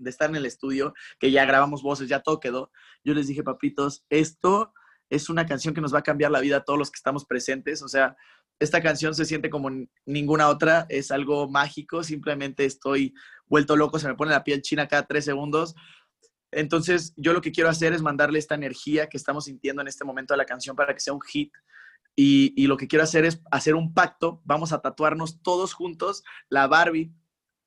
de 0.00 0.10
estar 0.10 0.28
en 0.28 0.36
el 0.36 0.46
estudio, 0.46 0.94
que 1.18 1.30
ya 1.30 1.44
grabamos 1.44 1.82
voces, 1.82 2.08
ya 2.08 2.20
todo 2.20 2.40
quedó, 2.40 2.70
yo 3.04 3.14
les 3.14 3.26
dije, 3.26 3.42
papitos, 3.42 4.04
esto 4.10 4.72
es 5.10 5.28
una 5.28 5.44
canción 5.44 5.74
que 5.74 5.80
nos 5.80 5.92
va 5.92 5.98
a 5.98 6.04
cambiar 6.04 6.30
la 6.30 6.40
vida 6.40 6.58
a 6.58 6.64
todos 6.64 6.78
los 6.78 6.90
que 6.90 6.96
estamos 6.96 7.24
presentes. 7.24 7.82
O 7.82 7.88
sea, 7.88 8.16
esta 8.60 8.80
canción 8.80 9.14
se 9.14 9.24
siente 9.24 9.50
como 9.50 9.70
ninguna 10.06 10.48
otra, 10.48 10.86
es 10.88 11.10
algo 11.10 11.48
mágico, 11.48 12.04
simplemente 12.04 12.64
estoy 12.64 13.14
vuelto 13.46 13.76
loco, 13.76 13.98
se 13.98 14.06
me 14.06 14.14
pone 14.14 14.30
la 14.30 14.44
piel 14.44 14.62
china 14.62 14.86
cada 14.86 15.06
tres 15.06 15.24
segundos. 15.24 15.74
Entonces, 16.52 17.12
yo 17.16 17.32
lo 17.32 17.40
que 17.40 17.52
quiero 17.52 17.70
hacer 17.70 17.92
es 17.92 18.02
mandarle 18.02 18.38
esta 18.38 18.54
energía 18.54 19.08
que 19.08 19.16
estamos 19.16 19.46
sintiendo 19.46 19.82
en 19.82 19.88
este 19.88 20.04
momento 20.04 20.34
a 20.34 20.36
la 20.36 20.46
canción 20.46 20.76
para 20.76 20.94
que 20.94 21.00
sea 21.00 21.12
un 21.12 21.22
hit. 21.22 21.52
Y, 22.16 22.52
y 22.56 22.66
lo 22.66 22.76
que 22.76 22.86
quiero 22.86 23.04
hacer 23.04 23.24
es 23.24 23.40
hacer 23.50 23.74
un 23.74 23.94
pacto, 23.94 24.42
vamos 24.44 24.72
a 24.72 24.80
tatuarnos 24.80 25.42
todos 25.42 25.72
juntos 25.74 26.22
la 26.48 26.66
Barbie 26.66 27.12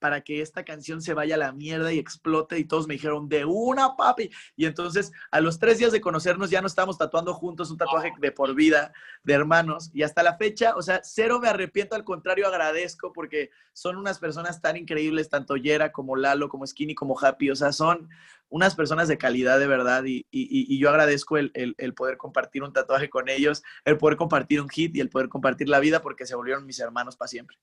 para 0.04 0.20
que 0.20 0.42
esta 0.42 0.66
canción 0.66 1.02
se 1.02 1.14
vaya 1.14 1.36
a 1.36 1.38
la 1.38 1.54
mierda 1.54 1.94
y 1.94 1.98
explote. 1.98 2.60
Y 2.60 2.66
todos 2.66 2.88
me 2.90 2.96
dijeron, 2.96 3.30
de 3.30 3.46
una, 3.46 3.96
papi. 3.96 4.30
Y 4.58 4.66
entonces, 4.66 5.14
a 5.32 5.40
los 5.40 5.60
tres 5.60 5.78
días 5.78 5.94
de 5.94 6.02
conocernos, 6.02 6.50
ya 6.50 6.62
nos 6.62 6.74
estamos 6.74 6.98
tatuando 6.98 7.34
juntos 7.34 7.72
un 7.72 7.78
tatuaje 7.78 8.12
de 8.20 8.32
por 8.34 8.54
vida, 8.54 8.92
de 9.24 9.34
hermanos. 9.34 9.92
Y 9.94 10.04
hasta 10.04 10.22
la 10.22 10.36
fecha, 10.36 10.76
o 10.76 10.82
sea, 10.82 11.00
cero 11.06 11.40
me 11.40 11.48
arrepiento, 11.48 11.96
al 11.96 12.04
contrario, 12.04 12.50
agradezco 12.50 13.14
porque 13.14 13.50
son 13.72 13.96
unas 13.96 14.20
personas 14.20 14.62
tan 14.62 14.76
increíbles, 14.76 15.30
tanto 15.30 15.56
Yera 15.56 15.94
como 15.94 16.18
Lalo, 16.18 16.50
como 16.50 16.68
Skinny, 16.68 16.96
como 16.96 17.18
Happy. 17.18 17.50
O 17.50 17.56
sea, 17.56 17.72
son 17.72 18.10
unas 18.50 18.76
personas 18.76 19.08
de 19.08 19.18
calidad 19.18 19.58
de 19.58 19.68
verdad. 19.68 20.04
Y, 20.04 20.28
y, 20.32 20.76
y 20.76 20.80
yo 20.80 20.90
agradezco 20.90 21.38
el, 21.38 21.50
el, 21.54 21.76
el 21.78 21.94
poder 21.94 22.18
compartir 22.18 22.62
un 22.62 22.74
tatuaje 22.74 23.10
con 23.10 23.30
ellos, 23.30 23.64
el 23.86 23.98
poder 23.98 24.18
compartir 24.18 24.60
un 24.60 24.68
hit 24.68 24.94
y 24.98 25.00
el 25.00 25.10
poder 25.10 25.30
compartir 25.30 25.70
la 25.70 25.80
vida 25.80 26.02
porque 26.02 26.26
se 26.26 26.36
volvieron 26.36 26.66
mis 26.66 26.82
hermanos 26.82 27.16
para 27.16 27.30
siempre. 27.30 27.58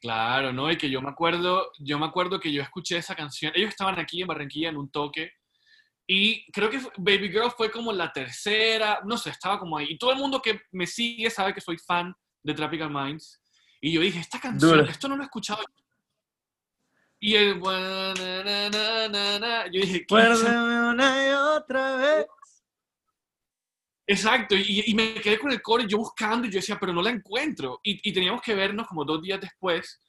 Claro, 0.00 0.52
¿no? 0.52 0.70
Y 0.70 0.78
que 0.78 0.88
yo 0.88 1.02
me 1.02 1.10
acuerdo, 1.10 1.72
yo 1.78 1.98
me 1.98 2.06
acuerdo 2.06 2.40
que 2.40 2.52
yo 2.52 2.62
escuché 2.62 2.96
esa 2.96 3.14
canción. 3.14 3.52
Ellos 3.54 3.68
estaban 3.68 3.98
aquí 3.98 4.22
en 4.22 4.28
Barranquilla 4.28 4.70
en 4.70 4.78
un 4.78 4.90
toque. 4.90 5.32
Y 6.06 6.50
creo 6.50 6.70
que 6.70 6.80
Baby 6.96 7.30
Girl 7.30 7.52
fue 7.56 7.70
como 7.70 7.92
la 7.92 8.12
tercera, 8.12 9.00
no 9.04 9.16
sé, 9.16 9.30
estaba 9.30 9.58
como 9.58 9.76
ahí. 9.76 9.86
Y 9.90 9.98
todo 9.98 10.12
el 10.12 10.18
mundo 10.18 10.42
que 10.42 10.62
me 10.72 10.86
sigue 10.86 11.30
sabe 11.30 11.54
que 11.54 11.60
soy 11.60 11.78
fan 11.78 12.14
de 12.42 12.54
Tropical 12.54 12.90
Minds. 12.90 13.40
Y 13.80 13.92
yo 13.92 14.00
dije, 14.00 14.18
esta 14.18 14.40
canción, 14.40 14.78
Dura. 14.78 14.90
esto 14.90 15.06
no 15.06 15.16
lo 15.16 15.22
he 15.22 15.26
escuchado. 15.26 15.62
Y 17.20 17.36
el... 17.36 17.60
Yo 17.60 18.14
dije, 19.70 20.04
¿qué 20.06 20.14
una 20.14 21.28
y 21.28 21.32
otra 21.32 21.96
vez. 21.96 22.26
Exacto, 24.10 24.56
y, 24.56 24.82
y, 24.86 24.94
me 24.94 25.14
quedé 25.14 25.38
con 25.38 25.52
el 25.52 25.62
core, 25.62 25.86
yo 25.86 25.98
buscando, 25.98 26.44
y 26.44 26.50
yo 26.50 26.56
decía, 26.56 26.76
pero 26.80 26.92
no 26.92 27.00
la 27.00 27.10
encuentro. 27.10 27.78
Y, 27.84 28.08
y, 28.08 28.12
teníamos 28.12 28.42
que 28.42 28.56
vernos 28.56 28.88
como 28.88 29.04
dos 29.04 29.22
días 29.22 29.40
después, 29.40 30.02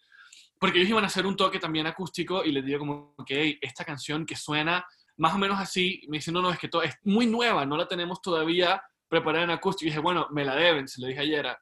porque 0.60 0.80
ellos 0.80 0.90
iban 0.90 1.04
a 1.04 1.08
hacer 1.08 1.28
un 1.28 1.36
toque 1.36 1.60
también 1.60 1.86
acústico, 1.86 2.44
y 2.44 2.52
les 2.52 2.66
digo 2.66 2.80
como, 2.80 3.14
ok, 3.16 3.30
esta 3.62 3.86
canción 3.86 4.26
que 4.26 4.36
suena 4.36 4.84
más 5.18 5.36
o 5.36 5.38
menos 5.38 5.60
así, 5.60 6.02
me 6.08 6.18
dicen, 6.18 6.34
no, 6.34 6.42
no, 6.42 6.50
es 6.50 6.58
que 6.58 6.68
todo, 6.68 6.82
es 6.82 6.96
muy 7.04 7.28
nueva, 7.28 7.64
no 7.64 7.78
la 7.78 7.88
tenemos 7.88 8.24
todavía 8.24 8.82
preparada 9.08 9.44
en 9.44 9.52
acústico. 9.52 9.86
Y 9.86 9.90
dije, 9.92 10.00
bueno, 10.00 10.28
me 10.32 10.46
la 10.46 10.56
deben, 10.56 10.88
se 10.88 11.00
lo 11.00 11.06
dije 11.06 11.20
ayer. 11.20 11.56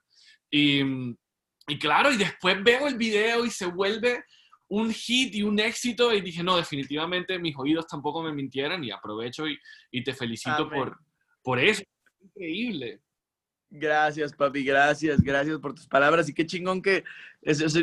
Y, 0.49 0.81
y 1.67 1.77
claro, 1.77 2.09
y 2.09 2.15
después 2.15 2.63
veo 2.63 2.87
el 2.87 2.95
video 2.95 3.43
y 3.43 3.49
se 3.49 3.65
vuelve 3.65 4.23
un 4.69 4.93
hit 4.93 5.35
y 5.35 5.43
un 5.43 5.59
éxito, 5.59 6.13
y 6.13 6.21
dije, 6.21 6.41
no, 6.41 6.55
definitivamente 6.55 7.37
mis 7.37 7.57
oídos 7.57 7.85
tampoco 7.85 8.23
me 8.23 8.31
mintieran, 8.31 8.81
y 8.81 8.91
aprovecho 8.91 9.45
y, 9.45 9.59
y 9.91 10.05
te 10.05 10.13
felicito 10.13 10.69
por, 10.69 10.97
por 11.43 11.59
eso 11.59 11.83
increíble. 12.21 13.01
Gracias, 13.71 14.33
papi, 14.33 14.63
gracias, 14.63 15.21
gracias 15.21 15.59
por 15.59 15.75
tus 15.75 15.87
palabras. 15.87 16.27
Y 16.27 16.33
qué 16.33 16.45
chingón 16.45 16.81
que 16.81 17.03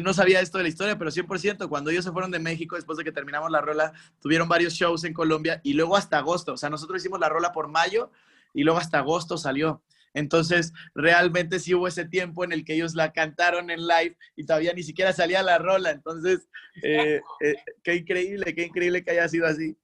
no 0.02 0.12
sabía 0.12 0.40
esto 0.40 0.58
de 0.58 0.64
la 0.64 0.68
historia, 0.68 0.98
pero 0.98 1.10
100%, 1.10 1.68
cuando 1.68 1.90
ellos 1.90 2.04
se 2.04 2.10
fueron 2.10 2.32
de 2.32 2.40
México, 2.40 2.74
después 2.74 2.98
de 2.98 3.04
que 3.04 3.12
terminamos 3.12 3.50
la 3.52 3.60
rola, 3.60 3.92
tuvieron 4.20 4.48
varios 4.48 4.74
shows 4.74 5.04
en 5.04 5.12
Colombia 5.12 5.60
y 5.62 5.74
luego 5.74 5.96
hasta 5.96 6.18
agosto. 6.18 6.54
O 6.54 6.56
sea, 6.56 6.70
nosotros 6.70 7.00
hicimos 7.00 7.20
la 7.20 7.28
rola 7.28 7.52
por 7.52 7.68
mayo 7.68 8.10
y 8.52 8.64
luego 8.64 8.80
hasta 8.80 8.98
agosto 8.98 9.38
salió. 9.38 9.82
Entonces, 10.12 10.72
realmente 10.94 11.60
sí 11.60 11.74
hubo 11.74 11.86
ese 11.86 12.06
tiempo 12.06 12.42
en 12.42 12.50
el 12.50 12.64
que 12.64 12.74
ellos 12.74 12.94
la 12.94 13.12
cantaron 13.12 13.70
en 13.70 13.86
live 13.86 14.16
y 14.34 14.44
todavía 14.44 14.72
ni 14.72 14.82
siquiera 14.82 15.12
salía 15.12 15.42
la 15.42 15.58
rola. 15.58 15.90
Entonces, 15.90 16.48
eh, 16.82 17.20
eh, 17.40 17.54
qué 17.84 17.96
increíble, 17.96 18.54
qué 18.54 18.62
increíble 18.64 19.04
que 19.04 19.10
haya 19.10 19.28
sido 19.28 19.46
así. 19.46 19.76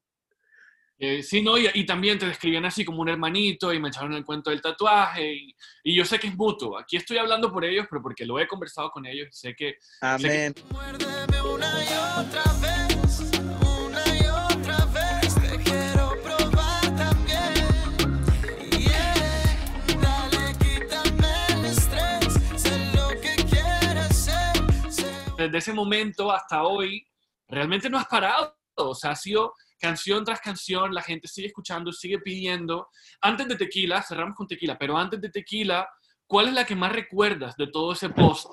Eh, 1.05 1.21
sí, 1.21 1.43
no, 1.43 1.59
y, 1.59 1.69
y, 1.75 1.85
también 1.85 2.17
te 2.17 2.27
describían 2.27 2.65
así 2.65 2.85
como 2.85 3.01
un 3.01 3.09
hermanito 3.09 3.73
y 3.73 3.81
me 3.81 3.89
echaron 3.89 4.13
el 4.13 4.25
cuento 4.25 4.51
del 4.51 4.63
tatuaje 4.63 5.35
y, 5.35 5.57
y, 5.83 5.97
yo 5.97 6.05
sé 6.05 6.17
que 6.21 6.29
es 6.29 6.37
mutuo. 6.37 6.79
Aquí 6.79 6.97
estoy 6.97 7.19
hablando 7.19 7.51
por 7.53 7.65
ellos, 7.65 7.89
pero 7.91 8.01
porque 8.01 8.25
lo 8.25 8.39
he 8.39 8.47
conversado 8.47 8.89
con 8.93 9.05
ellos 9.05 9.27
y 9.29 9.33
sé 9.33 9.53
que... 9.53 9.79
Amén. 10.01 10.55
Sé 10.55 10.63
que... 10.63 11.41
Una 11.41 11.67
y 11.83 11.89
otra 12.21 12.45
vez, 12.61 13.33
una 13.67 14.17
y 14.17 14.27
otra 14.29 14.85
vez, 14.95 15.35
te 15.35 15.59
quiero 15.65 16.15
probar 16.23 16.97
también. 16.97 17.67
Yeah, 18.71 19.59
dale, 20.01 20.57
quítame 20.61 21.47
el 21.49 21.65
estrés, 21.65 22.35
sé 22.55 22.79
lo 22.95 23.09
que 23.21 23.45
quieres 23.51 24.17
ser. 24.17 24.93
Sé... 24.93 25.13
Desde 25.37 25.59
ese 25.59 25.73
momento 25.73 26.31
hasta 26.31 26.63
hoy, 26.63 27.05
realmente 27.49 27.91
no 27.91 27.99
has 27.99 28.07
parado. 28.07 28.57
O 28.77 28.95
sea, 28.95 29.11
ha 29.11 29.17
sido 29.17 29.53
canción 29.83 30.25
tras 30.25 30.41
canción, 30.41 30.95
la 30.95 31.03
gente 31.03 31.27
sigue 31.27 31.49
escuchando, 31.49 31.91
sigue 31.93 32.21
pidiendo. 32.21 32.89
Antes 33.21 33.49
de 33.49 33.57
Tequila, 33.57 34.01
cerramos 34.01 34.37
con 34.37 34.47
Tequila, 34.47 34.79
pero 34.79 34.97
antes 34.97 35.21
de 35.21 35.29
Tequila, 35.29 35.89
¿cuál 36.25 36.47
es 36.47 36.55
la 36.55 36.65
que 36.65 36.77
más 36.77 36.93
recuerdas 36.93 37.57
de 37.57 37.67
todo 37.67 37.93
ese 37.93 38.09
post? 38.09 38.53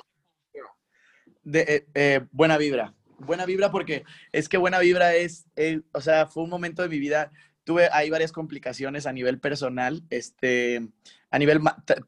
De, 1.44 1.60
eh, 1.62 1.88
eh, 1.94 2.22
buena 2.32 2.58
vibra. 2.58 2.96
Buena 3.20 3.46
vibra 3.46 3.70
porque 3.70 4.06
es 4.32 4.50
que 4.50 4.58
buena 4.58 4.80
vibra 4.80 5.14
es, 5.14 5.46
eh, 5.56 5.82
o 5.94 6.02
sea, 6.02 6.26
fue 6.26 6.44
un 6.44 6.50
momento 6.50 6.82
de 6.82 6.90
mi 6.90 6.98
vida, 6.98 7.32
tuve 7.64 7.90
ahí 7.92 8.10
varias 8.10 8.32
complicaciones 8.32 9.06
a 9.06 9.14
nivel 9.14 9.40
personal, 9.40 10.02
este, 10.10 10.90
a 11.30 11.38
nivel, 11.38 11.62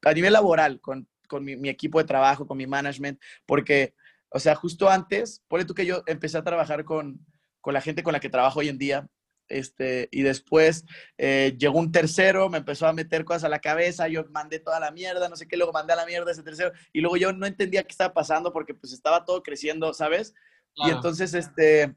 a 0.03 0.13
nivel 0.13 0.33
laboral, 0.33 0.81
con, 0.81 1.07
con 1.27 1.45
mi, 1.45 1.55
mi 1.57 1.69
equipo 1.69 1.99
de 1.99 2.05
trabajo, 2.05 2.47
con 2.47 2.57
mi 2.57 2.65
management, 2.65 3.21
porque, 3.45 3.93
o 4.29 4.39
sea, 4.39 4.55
justo 4.55 4.89
antes, 4.89 5.43
por 5.47 5.63
tú 5.65 5.75
que 5.75 5.85
yo 5.85 6.01
empecé 6.07 6.39
a 6.39 6.43
trabajar 6.43 6.85
con, 6.85 7.23
con 7.61 7.73
la 7.73 7.81
gente 7.81 8.03
con 8.03 8.13
la 8.13 8.19
que 8.19 8.29
trabajo 8.29 8.59
hoy 8.59 8.69
en 8.69 8.77
día. 8.77 9.07
Este, 9.47 10.07
y 10.11 10.21
después 10.21 10.85
eh, 11.17 11.55
llegó 11.57 11.77
un 11.77 11.91
tercero, 11.91 12.49
me 12.49 12.59
empezó 12.59 12.87
a 12.87 12.93
meter 12.93 13.25
cosas 13.25 13.43
a 13.43 13.49
la 13.49 13.59
cabeza, 13.59 14.07
yo 14.07 14.23
mandé 14.29 14.59
toda 14.59 14.79
la 14.79 14.91
mierda, 14.91 15.27
no 15.27 15.35
sé 15.35 15.45
qué, 15.47 15.57
luego 15.57 15.73
mandé 15.73 15.91
a 15.91 15.97
la 15.97 16.05
mierda 16.05 16.31
ese 16.31 16.41
tercero, 16.41 16.71
y 16.93 17.01
luego 17.01 17.17
yo 17.17 17.33
no 17.33 17.45
entendía 17.45 17.83
qué 17.83 17.91
estaba 17.91 18.13
pasando 18.13 18.53
porque 18.53 18.73
pues 18.73 18.93
estaba 18.93 19.25
todo 19.25 19.43
creciendo, 19.43 19.93
¿sabes? 19.93 20.33
Claro. 20.73 20.89
Y 20.89 20.95
entonces, 20.95 21.33
este, 21.33 21.93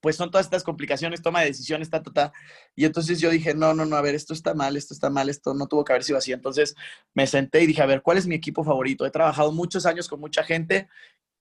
pues 0.00 0.14
son 0.14 0.30
todas 0.30 0.46
estas 0.46 0.62
complicaciones, 0.62 1.22
toma 1.22 1.40
de 1.40 1.46
decisiones, 1.46 1.90
ta, 1.90 2.00
ta, 2.00 2.12
ta. 2.12 2.32
Y 2.76 2.84
entonces 2.84 3.20
yo 3.20 3.30
dije, 3.30 3.54
no, 3.54 3.74
no, 3.74 3.84
no, 3.84 3.96
a 3.96 4.02
ver, 4.02 4.14
esto 4.14 4.34
está 4.34 4.54
mal, 4.54 4.76
esto 4.76 4.94
está 4.94 5.10
mal, 5.10 5.28
esto 5.28 5.54
no 5.54 5.66
tuvo 5.66 5.84
que 5.84 5.92
haber 5.92 6.04
sido 6.04 6.18
así. 6.18 6.32
Entonces 6.32 6.76
me 7.14 7.26
senté 7.26 7.62
y 7.62 7.66
dije, 7.66 7.82
a 7.82 7.86
ver, 7.86 8.02
¿cuál 8.02 8.18
es 8.18 8.26
mi 8.28 8.36
equipo 8.36 8.62
favorito? 8.62 9.04
He 9.04 9.10
trabajado 9.10 9.50
muchos 9.50 9.84
años 9.84 10.06
con 10.06 10.20
mucha 10.20 10.44
gente 10.44 10.88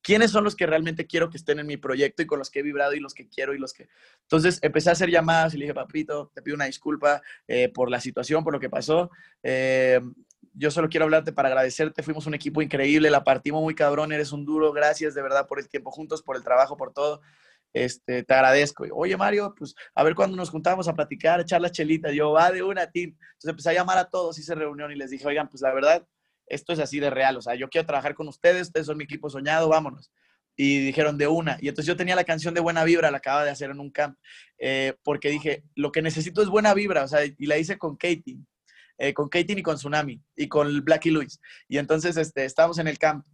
quiénes 0.06 0.30
son 0.30 0.44
los 0.44 0.56
que 0.56 0.68
realmente 0.68 1.08
quiero 1.08 1.32
que 1.32 1.38
estén 1.38 1.58
en 1.58 1.66
mi 1.66 1.78
proyecto 1.78 2.22
y 2.22 2.28
con 2.28 2.38
los 2.38 2.52
que 2.52 2.60
he 2.60 2.62
vibrado 2.62 2.94
y 2.94 3.00
los 3.00 3.16
que 3.16 3.28
quiero 3.28 3.56
y 3.56 3.58
los 3.58 3.74
que... 3.74 3.90
Entonces 4.22 4.60
empecé 4.62 4.90
a 4.90 4.94
hacer 4.94 5.10
llamadas 5.10 5.56
y 5.56 5.58
le 5.58 5.64
dije, 5.64 5.74
papito, 5.74 6.32
te 6.32 6.44
pido 6.44 6.54
una 6.54 6.66
disculpa 6.66 7.24
eh, 7.48 7.70
por 7.70 7.90
la 7.90 8.00
situación, 8.00 8.44
por 8.44 8.54
lo 8.54 8.60
que 8.60 8.70
pasó. 8.70 9.10
Eh, 9.42 10.00
yo 10.54 10.70
solo 10.70 10.90
quiero 10.90 11.06
hablarte 11.06 11.34
para 11.34 11.48
agradecerte, 11.50 12.04
fuimos 12.04 12.28
un 12.28 12.36
equipo 12.36 12.62
increíble, 12.62 13.10
la 13.10 13.24
partimos 13.24 13.64
muy 13.64 13.74
cabrón, 13.74 14.12
eres 14.12 14.32
un 14.32 14.46
duro, 14.46 14.72
gracias 14.72 15.16
de 15.16 15.24
verdad 15.24 15.48
por 15.48 15.58
el 15.58 15.68
tiempo 15.68 15.90
juntos, 15.90 16.22
por 16.22 16.36
el 16.36 16.44
trabajo, 16.44 16.78
por 16.78 16.94
todo. 16.94 17.22
Este, 17.74 18.22
te 18.22 18.34
agradezco. 18.36 18.86
Oye, 18.94 19.18
Mario, 19.18 19.56
pues 19.58 19.74
a 19.96 20.04
ver 20.04 20.14
cuándo 20.14 20.38
nos 20.38 20.52
juntamos 20.52 20.88
a 20.88 20.94
platicar, 20.94 21.40
echar 21.42 21.62
las 21.62 21.72
chelitas. 21.72 22.14
Yo, 22.14 22.32
va 22.32 22.52
de 22.52 22.62
una, 22.62 22.92
team. 22.92 23.18
Entonces 23.20 23.50
empecé 23.50 23.72
a 23.72 23.74
llamar 23.74 23.98
a 23.98 24.08
todos, 24.08 24.38
hice 24.38 24.54
reunión 24.54 24.92
y 24.92 24.96
les 24.96 25.10
dije, 25.10 25.28
oigan, 25.28 25.50
pues 25.50 25.64
la 25.64 25.74
verdad, 25.74 26.06
esto 26.48 26.74
es 26.74 26.80
así 26.80 27.00
de 27.00 27.10
real, 27.10 27.38
o 27.38 27.42
sea, 27.42 27.56
yo 27.56 27.70
quiero 27.70 27.88
trabajar 27.88 28.16
con 28.16 28.28
ustedes, 28.28 28.68
ustedes 28.68 28.88
son 28.88 28.98
mi 28.98 29.04
equipo 29.04 29.30
soñado, 29.30 29.70
vámonos. 29.70 30.12
Y 30.58 30.86
dijeron 30.86 31.18
de 31.18 31.28
una. 31.28 31.58
Y 31.60 31.68
entonces 31.68 31.86
yo 31.86 31.98
tenía 31.98 32.16
la 32.16 32.24
canción 32.24 32.54
de 32.54 32.62
Buena 32.62 32.86
Vibra, 32.86 33.12
la 33.12 33.18
acaba 33.18 33.44
de 33.44 33.52
hacer 33.52 33.72
en 33.72 33.82
un 33.82 33.92
camp, 33.92 34.18
eh, 34.58 34.94
porque 35.04 35.30
dije, 35.30 35.66
lo 35.76 35.92
que 35.92 36.02
necesito 36.02 36.42
es 36.42 36.48
buena 36.48 36.74
vibra, 36.74 37.04
o 37.04 37.08
sea, 37.10 37.26
y 37.26 37.46
la 37.46 37.58
hice 37.58 37.78
con 37.78 37.98
Katie, 37.98 38.38
eh, 38.98 39.14
con 39.14 39.28
Katie 39.28 39.60
y 39.60 39.64
con 39.64 39.76
Tsunami, 39.76 40.22
y 40.36 40.48
con 40.48 40.84
Blackie 40.86 41.12
Luis. 41.12 41.42
Y 41.68 41.78
entonces 41.78 42.16
este, 42.16 42.46
estábamos 42.46 42.80
en 42.80 42.88
el 42.88 42.98
camp 42.98 43.26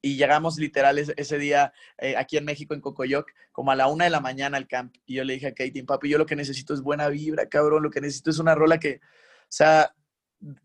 y 0.00 0.16
llegamos 0.16 0.58
literal 0.58 0.98
ese, 0.98 1.38
día 1.38 1.72
eh, 1.98 2.16
aquí 2.16 2.36
en 2.36 2.44
México, 2.44 2.74
en 2.74 2.80
Cocoyoc, 2.80 3.30
como 3.52 3.70
a 3.70 3.74
la 3.74 3.88
una 3.88 4.04
de 4.04 4.10
la 4.10 4.20
mañana 4.20 4.58
al 4.58 4.68
camp. 4.68 4.94
Y 5.06 5.14
yo 5.14 5.24
le 5.24 5.32
dije 5.34 5.46
a 5.46 5.54
Katie, 5.54 5.84
papi, 5.84 6.10
yo 6.10 6.18
lo 6.18 6.26
que 6.26 6.36
necesito 6.36 6.74
es 6.74 6.82
buena 6.82 7.08
vibra, 7.08 7.48
cabrón, 7.48 7.82
lo 7.82 7.90
que 7.90 8.02
necesito 8.02 8.28
es 8.28 8.38
una 8.38 8.54
rola 8.54 8.78
que 8.78 9.00
sea, 9.48 9.94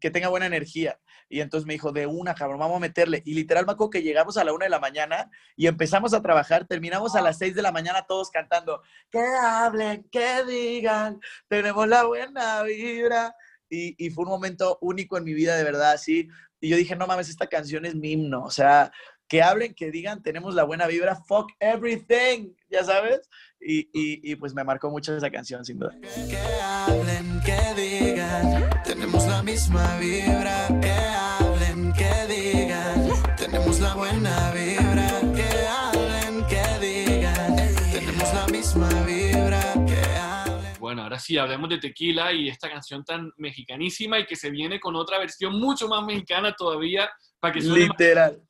que 0.02 0.12
tenga 0.12 0.28
buena 0.28 0.46
energía. 0.46 1.00
Y 1.30 1.42
entonces 1.42 1.68
me 1.68 1.74
dijo, 1.74 1.92
de 1.92 2.08
una, 2.08 2.34
cabrón, 2.34 2.60
vamos 2.60 2.78
a 2.78 2.80
meterle. 2.80 3.22
Y 3.26 3.36
literal 3.36 3.66
me 3.66 3.74
acuerdo 3.74 3.92
que 3.92 4.02
llegamos 4.02 4.38
a 4.38 4.44
la 4.44 4.52
una 4.52 4.66
de 4.66 4.72
la 4.72 4.80
mañana 4.80 5.30
y 5.56 5.68
empezamos 5.68 6.14
a 6.14 6.22
trabajar. 6.22 6.66
Terminamos 6.66 7.16
a 7.16 7.22
las 7.22 7.38
seis 7.38 7.56
de 7.56 7.62
la 7.62 7.72
mañana 7.72 8.06
todos 8.08 8.32
cantando, 8.32 8.82
que 9.12 9.20
hablen, 9.20 10.04
que 10.12 10.44
digan, 10.44 11.20
tenemos 11.48 11.88
la 11.88 12.04
buena 12.04 12.64
vibra. 12.64 13.36
Y, 13.70 13.96
y 14.04 14.10
fue 14.10 14.24
un 14.24 14.32
momento 14.32 14.80
único 14.82 15.18
en 15.18 15.24
mi 15.24 15.34
vida, 15.34 15.56
de 15.56 15.64
verdad, 15.64 15.92
así. 15.92 16.28
Y 16.60 16.70
yo 16.70 16.78
dije, 16.78 16.96
no 16.96 17.06
mames, 17.06 17.30
esta 17.30 17.48
canción 17.48 17.86
es 17.86 17.96
mi 17.96 18.14
himno. 18.14 18.44
O 18.44 18.50
sea, 18.50 18.92
que 19.30 19.44
hablen, 19.44 19.76
que 19.76 19.92
digan, 19.92 20.24
tenemos 20.24 20.56
la 20.56 20.64
buena 20.64 20.88
vibra, 20.88 21.16
fuck 21.16 21.52
everything, 21.60 22.52
ya 22.68 22.84
sabes. 22.84 23.30
Y, 23.62 23.80
y, 23.94 24.32
y 24.32 24.36
pues 24.36 24.54
me 24.54 24.64
marcó 24.64 24.90
mucho 24.90 25.16
esa 25.16 25.30
canción, 25.30 25.64
sin 25.66 25.80
duda. 25.80 25.94
Que 26.02 26.38
hablen, 26.62 27.42
que 27.46 27.82
digan, 27.82 28.70
tenemos 28.86 29.26
la 29.28 29.44
misma 29.44 29.98
vibra. 29.98 30.68
Que 30.82 30.92
hablen, 30.92 31.92
que 31.94 32.34
digan, 32.34 33.10
tenemos 33.38 33.80
la 33.80 33.94
buena 33.96 34.52
vibra. 34.52 35.20
Que 35.36 35.68
hablen, 35.68 36.46
que 36.48 36.86
digan, 36.86 37.56
tenemos 37.92 38.34
la 38.34 38.48
misma 38.48 38.90
vibra. 39.04 39.62
Que 39.86 40.18
hablen. 40.18 40.74
Bueno, 40.80 41.04
ahora 41.04 41.20
sí, 41.20 41.38
hablemos 41.38 41.70
de 41.70 41.78
tequila 41.80 42.32
y 42.32 42.48
esta 42.48 42.70
canción 42.70 43.04
tan 43.04 43.32
mexicanísima 43.38 44.20
y 44.20 44.26
que 44.26 44.36
se 44.38 44.50
viene 44.50 44.80
con 44.80 44.96
otra 44.96 45.20
versión 45.20 45.60
mucho 45.60 45.88
más 45.90 46.04
mexicana 46.06 46.56
todavía 46.58 47.10
para 47.40 47.54
que 47.54 47.62
suene 47.62 47.88
más- 47.88 48.00
Literal. 48.00 48.32
Eh, 48.36 48.46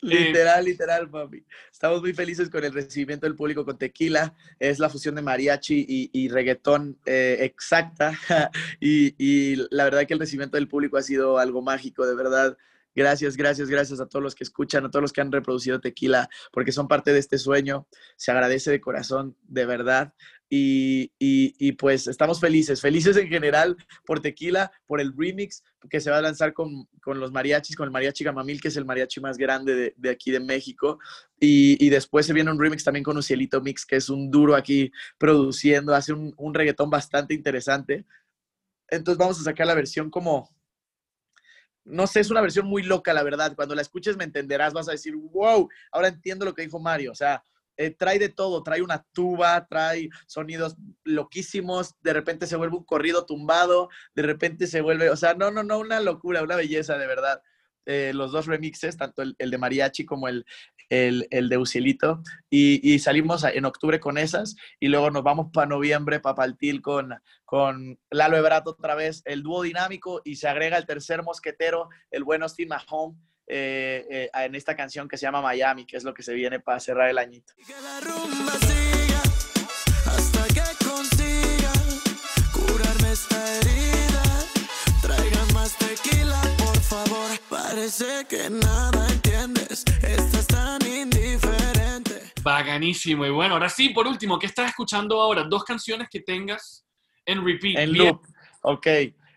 Literal, 0.00 0.64
literal, 0.64 1.10
papi. 1.10 1.44
Estamos 1.72 2.00
muy 2.00 2.12
felices 2.12 2.48
con 2.48 2.64
el 2.64 2.72
recibimiento 2.72 3.26
del 3.26 3.34
público 3.34 3.64
con 3.64 3.78
tequila. 3.78 4.34
Es 4.58 4.78
la 4.78 4.88
fusión 4.88 5.14
de 5.14 5.22
mariachi 5.22 5.84
y, 5.88 6.10
y 6.12 6.28
reggaetón 6.28 6.98
eh, 7.04 7.38
exacta. 7.40 8.18
y, 8.80 9.14
y 9.18 9.56
la 9.70 9.84
verdad 9.84 10.06
que 10.06 10.14
el 10.14 10.20
recibimiento 10.20 10.56
del 10.56 10.68
público 10.68 10.96
ha 10.96 11.02
sido 11.02 11.38
algo 11.38 11.62
mágico, 11.62 12.06
de 12.06 12.14
verdad. 12.14 12.56
Gracias, 12.98 13.36
gracias, 13.36 13.68
gracias 13.68 14.00
a 14.00 14.06
todos 14.08 14.24
los 14.24 14.34
que 14.34 14.42
escuchan, 14.42 14.84
a 14.84 14.90
todos 14.90 15.02
los 15.02 15.12
que 15.12 15.20
han 15.20 15.30
reproducido 15.30 15.80
tequila, 15.80 16.28
porque 16.52 16.72
son 16.72 16.88
parte 16.88 17.12
de 17.12 17.20
este 17.20 17.38
sueño. 17.38 17.86
Se 18.16 18.32
agradece 18.32 18.72
de 18.72 18.80
corazón, 18.80 19.36
de 19.44 19.66
verdad. 19.66 20.12
Y, 20.50 21.12
y- 21.18 21.54
y, 21.58 21.72
pues 21.72 22.08
estamos 22.08 22.40
felices, 22.40 22.80
felices 22.80 23.16
en 23.16 23.28
general 23.28 23.76
por 24.04 24.20
Tequila, 24.20 24.72
por 24.86 25.00
el 25.00 25.12
remix 25.16 25.62
que 25.88 26.00
se 26.00 26.10
va 26.10 26.18
a 26.18 26.22
lanzar 26.22 26.54
con, 26.54 26.88
con 27.02 27.20
los 27.20 27.30
mariachis, 27.30 27.76
con 27.76 27.84
el 27.84 27.92
mariachi 27.92 28.24
Gamamil, 28.24 28.60
que 28.60 28.68
es 28.68 28.76
el 28.76 28.84
mariachi 28.86 29.20
más 29.20 29.36
grande 29.38 29.74
de, 29.76 29.94
de 29.96 30.10
aquí 30.10 30.32
de 30.32 30.40
México. 30.40 30.98
Y, 31.38 31.76
y 31.84 31.90
después 31.90 32.26
se 32.26 32.32
viene 32.32 32.50
un 32.50 32.58
remix 32.58 32.82
también 32.82 33.04
con 33.04 33.16
Ucielito 33.16 33.60
Mix, 33.60 33.86
que 33.86 33.96
es 33.96 34.08
un 34.08 34.28
duro 34.30 34.56
aquí 34.56 34.90
produciendo, 35.18 35.94
hace 35.94 36.12
un, 36.14 36.34
un 36.36 36.52
reggaetón 36.54 36.90
bastante 36.90 37.32
interesante. 37.34 38.06
Entonces 38.88 39.18
vamos 39.18 39.38
a 39.38 39.44
sacar 39.44 39.66
la 39.68 39.74
versión 39.74 40.10
como, 40.10 40.48
no 41.88 42.06
sé, 42.06 42.20
es 42.20 42.30
una 42.30 42.40
versión 42.40 42.66
muy 42.66 42.82
loca, 42.82 43.12
la 43.12 43.22
verdad. 43.22 43.54
Cuando 43.56 43.74
la 43.74 43.82
escuches 43.82 44.16
me 44.16 44.24
entenderás, 44.24 44.72
vas 44.72 44.88
a 44.88 44.92
decir, 44.92 45.14
wow, 45.16 45.68
ahora 45.92 46.08
entiendo 46.08 46.44
lo 46.44 46.54
que 46.54 46.62
dijo 46.62 46.78
Mario. 46.78 47.12
O 47.12 47.14
sea, 47.14 47.42
eh, 47.76 47.90
trae 47.90 48.18
de 48.18 48.28
todo, 48.28 48.62
trae 48.62 48.82
una 48.82 49.06
tuba, 49.12 49.66
trae 49.68 50.08
sonidos 50.26 50.76
loquísimos, 51.04 51.94
de 52.02 52.12
repente 52.12 52.46
se 52.46 52.56
vuelve 52.56 52.76
un 52.76 52.84
corrido 52.84 53.24
tumbado, 53.24 53.88
de 54.14 54.22
repente 54.22 54.66
se 54.66 54.80
vuelve, 54.80 55.10
o 55.10 55.16
sea, 55.16 55.34
no, 55.34 55.52
no, 55.52 55.62
no, 55.62 55.78
una 55.78 56.00
locura, 56.00 56.42
una 56.42 56.56
belleza, 56.56 56.98
de 56.98 57.06
verdad. 57.06 57.40
Eh, 57.90 58.12
los 58.12 58.32
dos 58.32 58.44
remixes, 58.44 58.98
tanto 58.98 59.22
el, 59.22 59.34
el 59.38 59.50
de 59.50 59.56
Mariachi 59.56 60.04
como 60.04 60.28
el, 60.28 60.44
el, 60.90 61.26
el 61.30 61.48
de 61.48 61.56
Ucielito, 61.56 62.22
y, 62.50 62.80
y 62.92 62.98
salimos 62.98 63.44
en 63.44 63.64
octubre 63.64 63.98
con 63.98 64.18
esas, 64.18 64.56
y 64.78 64.88
luego 64.88 65.10
nos 65.10 65.22
vamos 65.22 65.46
para 65.54 65.66
noviembre, 65.66 66.20
para 66.20 66.34
Paltil 66.34 66.82
con, 66.82 67.14
con 67.46 67.98
Lalo 68.10 68.36
Ebrato 68.36 68.72
otra 68.72 68.94
vez, 68.94 69.22
el 69.24 69.42
dúo 69.42 69.62
dinámico, 69.62 70.20
y 70.22 70.36
se 70.36 70.48
agrega 70.48 70.76
el 70.76 70.84
tercer 70.84 71.22
mosquetero, 71.22 71.88
el 72.10 72.24
buen 72.24 72.42
Austin 72.42 72.68
Mahone, 72.68 73.16
eh, 73.46 74.06
eh, 74.10 74.30
en 74.34 74.54
esta 74.54 74.76
canción 74.76 75.08
que 75.08 75.16
se 75.16 75.22
llama 75.22 75.40
Miami, 75.40 75.86
que 75.86 75.96
es 75.96 76.04
lo 76.04 76.12
que 76.12 76.22
se 76.22 76.34
viene 76.34 76.60
para 76.60 76.80
cerrar 76.80 77.08
el 77.08 77.16
añito. 77.16 77.54
Bacanísimo. 92.68 93.24
Y 93.24 93.30
bueno, 93.30 93.54
ahora 93.54 93.70
sí, 93.70 93.88
por 93.88 94.06
último, 94.06 94.38
¿qué 94.38 94.46
estás 94.46 94.68
escuchando 94.68 95.20
ahora? 95.20 95.42
Dos 95.42 95.64
canciones 95.64 96.08
que 96.10 96.20
tengas 96.20 96.84
en 97.24 97.42
repeat. 97.42 97.78
En 97.78 97.96
loop. 97.96 98.26
Ok. 98.62 98.86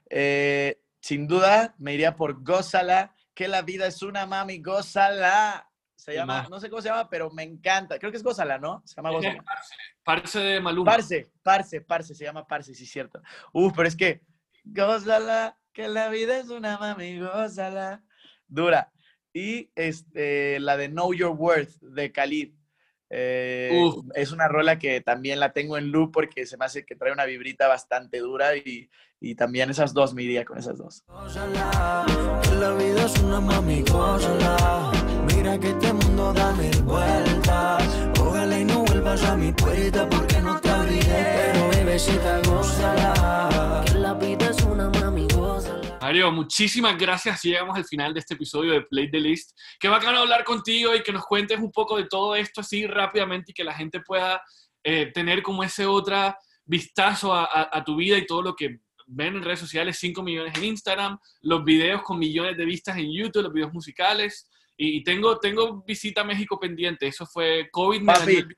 Eh, 0.09 0.81
sin 0.99 1.27
duda 1.27 1.73
me 1.77 1.93
iría 1.93 2.13
por 2.15 2.43
Gózala, 2.43 3.15
que 3.33 3.47
la 3.47 3.61
vida 3.61 3.87
es 3.87 4.01
una 4.01 4.25
mami, 4.25 4.59
gózala. 4.59 5.65
Se 5.95 6.13
llama, 6.13 6.43
ma. 6.43 6.49
no 6.49 6.59
sé 6.59 6.69
cómo 6.69 6.81
se 6.81 6.89
llama, 6.89 7.09
pero 7.09 7.31
me 7.31 7.43
encanta. 7.43 7.97
Creo 7.99 8.11
que 8.11 8.17
es 8.17 8.23
Gózala, 8.23 8.57
¿no? 8.57 8.83
Se 8.85 8.95
llama 8.95 9.11
Gózala. 9.11 9.41
Parce, 9.43 9.75
Parce 10.03 10.39
de 10.39 10.59
Maluma. 10.59 10.91
Parce, 10.91 11.31
parce, 11.41 11.81
parce, 11.81 12.13
se 12.13 12.25
llama 12.25 12.45
parce, 12.45 12.75
sí, 12.75 12.85
cierto. 12.85 13.21
Uf, 13.53 13.71
pero 13.73 13.87
es 13.87 13.95
que, 13.95 14.21
gózala, 14.65 15.57
que 15.71 15.87
la 15.87 16.09
vida 16.09 16.37
es 16.37 16.49
una 16.49 16.77
mami, 16.77 17.17
gózala. 17.17 18.03
Dura. 18.47 18.91
Y 19.33 19.71
este, 19.75 20.59
la 20.59 20.75
de 20.75 20.89
Know 20.89 21.13
Your 21.13 21.31
Worth 21.31 21.79
de 21.79 22.11
Khalid. 22.11 22.60
Eh, 23.13 23.83
es 24.15 24.31
una 24.31 24.47
rola 24.47 24.79
que 24.79 25.01
también 25.01 25.41
la 25.41 25.51
tengo 25.51 25.77
en 25.77 25.91
loop 25.91 26.13
porque 26.13 26.45
se 26.45 26.55
me 26.55 26.63
hace 26.63 26.85
que 26.85 26.95
trae 26.95 27.11
una 27.11 27.25
vibrita 27.25 27.67
bastante 27.67 28.19
dura 28.19 28.55
y, 28.55 28.89
y 29.19 29.35
también 29.35 29.69
esas 29.69 29.93
dos 29.93 30.13
me 30.13 30.23
iría 30.23 30.45
con 30.45 30.57
esas 30.57 30.77
dos. 30.77 31.03
La 32.57 32.73
vida 32.73 33.05
es 33.05 33.19
una 33.19 33.41
mami. 33.41 33.83
Mira 35.27 35.59
que 35.59 35.69
este 35.71 35.91
mundo 35.91 36.31
da 36.31 36.53
mil 36.53 36.83
vueltas. 36.83 37.83
Ojalá 38.17 38.59
y 38.59 38.63
no 38.63 38.85
vuelvas 38.85 39.21
a 39.23 39.35
mi 39.35 39.51
puerta 39.51 40.07
porque 40.09 40.39
no 40.41 40.61
te 40.61 40.69
abriré. 40.69 41.51
Pero 41.51 41.69
bebecita, 41.69 42.39
gózala. 42.45 43.83
Que 43.85 43.95
la 43.95 44.13
vida 44.13 44.49
es 44.49 44.63
una 44.63 44.89
mami, 44.89 45.27
gózala. 45.35 45.80
Mario, 46.01 46.31
muchísimas 46.31 46.97
gracias. 46.97 47.43
Llegamos 47.43 47.77
al 47.77 47.85
final 47.85 48.11
de 48.13 48.21
este 48.21 48.33
episodio 48.33 48.73
de 48.73 48.81
Play 48.81 49.11
the 49.11 49.19
List. 49.19 49.55
Qué 49.79 49.87
bacano 49.87 50.17
hablar 50.19 50.43
contigo 50.43 50.95
y 50.95 51.03
que 51.03 51.11
nos 51.11 51.23
cuentes 51.25 51.59
un 51.59 51.71
poco 51.71 51.95
de 51.97 52.05
todo 52.05 52.35
esto 52.35 52.61
así 52.61 52.87
rápidamente 52.87 53.51
y 53.51 53.53
que 53.53 53.63
la 53.63 53.73
gente 53.75 53.99
pueda 54.01 54.41
eh, 54.83 55.11
tener 55.13 55.43
como 55.43 55.63
ese 55.63 55.85
otra 55.85 56.35
vistazo 56.65 57.33
a, 57.35 57.43
a- 57.45 57.69
a 57.71 57.83
tu 57.83 57.95
vida 57.97 58.17
y 58.17 58.25
todo 58.25 58.41
lo 58.41 58.55
que 58.55 58.79
ven 59.05 59.35
en 59.35 59.43
redes 59.43 59.59
sociales, 59.59 59.97
5 59.99 60.23
millones 60.23 60.57
en 60.57 60.63
Instagram, 60.63 61.19
los 61.41 61.63
videos 61.63 62.01
con 62.01 62.17
millones 62.17 62.57
de 62.57 62.65
vistas 62.65 62.97
en 62.97 63.11
YouTube, 63.13 63.43
los 63.43 63.53
videos 63.53 63.71
musicales. 63.73 64.49
Y, 64.77 65.03
tengo, 65.03 65.37
tengo 65.37 65.83
visita 65.83 66.21
a 66.21 66.23
México 66.23 66.59
pendiente. 66.59 67.05
Eso 67.05 67.27
fue 67.27 67.69
COVID. 67.71 68.03
Papi, 68.05 68.37
el- 68.37 68.57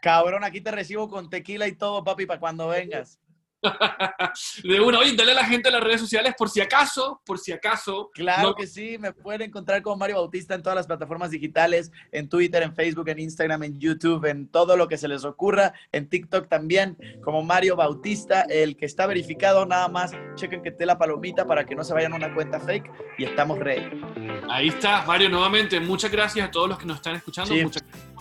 cabrón, 0.00 0.44
aquí 0.44 0.60
te 0.60 0.70
recibo 0.70 1.08
con 1.08 1.28
tequila 1.28 1.66
y 1.66 1.76
todo, 1.76 2.04
papi, 2.04 2.26
para 2.26 2.38
cuando 2.38 2.68
vengas. 2.68 3.18
de 4.62 4.80
una, 4.80 4.98
oye, 4.98 5.14
dale 5.16 5.32
a 5.32 5.36
la 5.36 5.44
gente 5.44 5.68
a 5.68 5.72
las 5.72 5.82
redes 5.82 6.00
sociales 6.00 6.34
por 6.36 6.50
si 6.50 6.60
acaso, 6.60 7.20
por 7.24 7.38
si 7.38 7.52
acaso. 7.52 8.10
Claro 8.12 8.50
no- 8.50 8.54
que 8.54 8.66
sí, 8.66 8.98
me 8.98 9.12
pueden 9.12 9.42
encontrar 9.42 9.82
como 9.82 9.96
Mario 9.96 10.16
Bautista 10.16 10.54
en 10.54 10.62
todas 10.62 10.76
las 10.76 10.86
plataformas 10.86 11.30
digitales, 11.30 11.90
en 12.12 12.28
Twitter, 12.28 12.62
en 12.62 12.74
Facebook, 12.74 13.08
en 13.08 13.18
Instagram, 13.18 13.62
en 13.62 13.78
YouTube, 13.78 14.24
en 14.26 14.48
todo 14.48 14.76
lo 14.76 14.88
que 14.88 14.98
se 14.98 15.08
les 15.08 15.24
ocurra, 15.24 15.72
en 15.92 16.08
TikTok 16.08 16.48
también, 16.48 16.96
como 17.22 17.42
Mario 17.42 17.76
Bautista, 17.76 18.42
el 18.42 18.76
que 18.76 18.86
está 18.86 19.06
verificado, 19.06 19.66
nada 19.66 19.88
más, 19.88 20.12
chequen 20.34 20.62
que 20.62 20.70
esté 20.70 20.86
la 20.86 20.98
palomita 20.98 21.46
para 21.46 21.64
que 21.64 21.74
no 21.74 21.84
se 21.84 21.94
vayan 21.94 22.12
a 22.12 22.16
una 22.16 22.34
cuenta 22.34 22.60
fake 22.60 22.90
y 23.18 23.24
estamos 23.24 23.58
ready. 23.58 24.00
Ahí 24.48 24.68
está, 24.68 25.02
Mario, 25.02 25.28
nuevamente, 25.30 25.80
muchas 25.80 26.10
gracias 26.10 26.48
a 26.48 26.50
todos 26.50 26.68
los 26.68 26.78
que 26.78 26.86
nos 26.86 26.96
están 26.96 27.16
escuchando. 27.16 27.54
Sí. 27.54 27.62
Muchas 27.62 27.82
gracias 27.82 28.13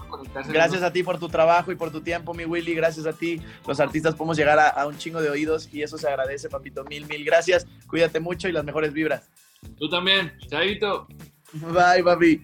Gracias 0.48 0.84
a 0.84 0.92
ti 0.92 1.04
por 1.04 1.20
tu 1.20 1.30
trabajo 1.30 1.72
y 1.72 1.76
por 1.76 1.92
tu 1.92 2.02
tiempo, 2.02 2.34
mi 2.34 2.46
Willy, 2.46 2.74
gracias 2.74 3.06
a 3.06 3.14
ti, 3.14 3.42
los 3.68 3.80
artistas 3.80 4.16
podemos 4.16 4.38
llegar 4.38 4.60
a, 4.60 4.70
a 4.70 4.88
un 4.88 4.98
chingo 4.98 5.22
de 5.22 5.30
oídos 5.30 5.70
y 5.72 5.84
eso 5.84 5.98
se 5.98 6.08
agradece, 6.08 6.50
papito, 6.50 6.84
mil, 6.86 7.06
mil 7.08 7.24
gracias, 7.24 7.68
cuídate 7.88 8.20
mucho 8.20 8.48
y 8.48 8.52
las 8.52 8.64
mejores 8.64 8.94
vibras. 8.94 9.30
Tú 9.78 9.90
también, 9.90 10.34
Chaito. 10.48 11.08
Bye, 11.54 12.04
papi. 12.04 12.42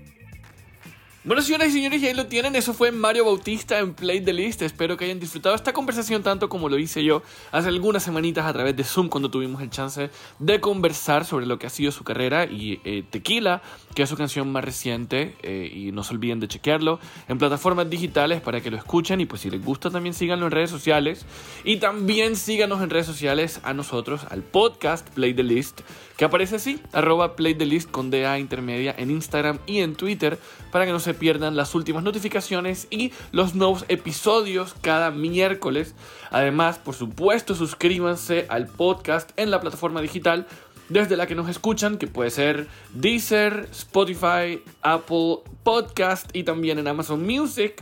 Bueno, 1.30 1.44
señoras 1.44 1.68
y 1.68 1.74
señores, 1.74 2.02
y 2.02 2.08
ahí 2.08 2.16
lo 2.16 2.26
tienen. 2.26 2.56
Eso 2.56 2.74
fue 2.74 2.92
Mario 2.92 3.24
Bautista 3.26 3.78
en 3.78 3.94
Play 3.94 4.20
the 4.20 4.34
List. 4.34 4.64
Espero 4.64 4.98
que 4.98 5.06
hayan 5.06 5.20
disfrutado 5.20 5.54
esta 5.54 5.74
conversación 5.74 6.24
tanto 6.24 6.50
como 6.50 6.70
lo 6.70 6.80
hice 6.80 7.04
yo 7.04 7.22
hace 7.52 7.68
algunas 7.68 8.02
semanitas 8.02 8.48
a 8.48 8.52
través 8.52 8.76
de 8.76 8.84
Zoom 8.84 9.10
cuando 9.10 9.30
tuvimos 9.30 9.62
el 9.62 9.70
chance 9.70 10.10
de 10.40 10.60
conversar 10.60 11.26
sobre 11.26 11.46
lo 11.46 11.60
que 11.60 11.68
ha 11.68 11.70
sido 11.70 11.92
su 11.92 12.04
carrera 12.04 12.46
y 12.46 12.82
eh, 12.84 13.04
Tequila, 13.08 13.62
que 13.94 14.02
es 14.02 14.10
su 14.10 14.18
canción 14.18 14.52
más 14.52 14.66
reciente. 14.66 15.36
eh, 15.44 15.72
y 15.72 15.92
no 15.92 16.04
se 16.04 16.16
olviden 16.16 16.40
de 16.40 16.48
chequearlo 16.48 17.00
en 17.28 17.38
plataformas 17.38 17.88
digitales 17.92 18.42
para 18.42 18.62
que 18.62 18.72
lo 18.72 18.78
escuchen. 18.78 19.22
Y 19.22 19.28
pues 19.28 19.44
si 19.44 19.52
les 19.52 19.64
gusta 19.64 19.92
también 19.92 20.16
síganlo 20.16 20.48
en 20.48 20.52
redes 20.52 20.72
sociales. 20.72 21.28
Y 21.64 21.78
también 21.78 22.38
síganos 22.38 22.82
en 22.82 22.90
redes 22.90 23.06
sociales 23.06 23.60
a 23.62 23.76
nosotros, 23.76 24.26
al 24.32 24.42
podcast 24.42 25.08
Play 25.12 25.36
the 25.36 25.44
List, 25.44 25.82
que 26.18 26.26
aparece 26.26 26.56
así, 26.56 26.82
arroba 26.92 27.36
Play 27.36 27.54
the 27.54 27.68
List 27.68 27.92
con 27.92 28.10
DA 28.10 28.40
intermedia 28.40 28.96
en 28.98 29.12
Instagram 29.12 29.60
y 29.68 29.82
en 29.82 29.96
Twitter, 29.96 30.40
para 30.72 30.88
que 30.88 30.92
no 30.92 31.00
se 31.00 31.19
pierdan 31.20 31.56
las 31.56 31.76
últimas 31.76 32.04
notificaciones 32.04 32.88
y 32.90 33.12
los 33.32 33.54
nuevos 33.54 33.86
episodios 33.90 34.74
cada 34.82 35.12
miércoles. 35.12 35.94
Además, 36.32 36.80
por 36.80 36.96
supuesto, 36.96 37.54
suscríbanse 37.54 38.46
al 38.50 38.68
podcast 38.68 39.32
en 39.38 39.52
la 39.52 39.60
plataforma 39.60 40.02
digital 40.02 40.48
desde 40.90 41.16
la 41.16 41.28
que 41.28 41.36
nos 41.36 41.48
escuchan, 41.50 41.98
que 41.98 42.08
puede 42.08 42.32
ser 42.32 42.68
Deezer, 42.94 43.68
Spotify, 43.72 44.62
Apple 44.82 45.40
Podcast 45.64 46.36
y 46.36 46.44
también 46.44 46.80
en 46.80 46.88
Amazon 46.88 47.26
Music. 47.26 47.82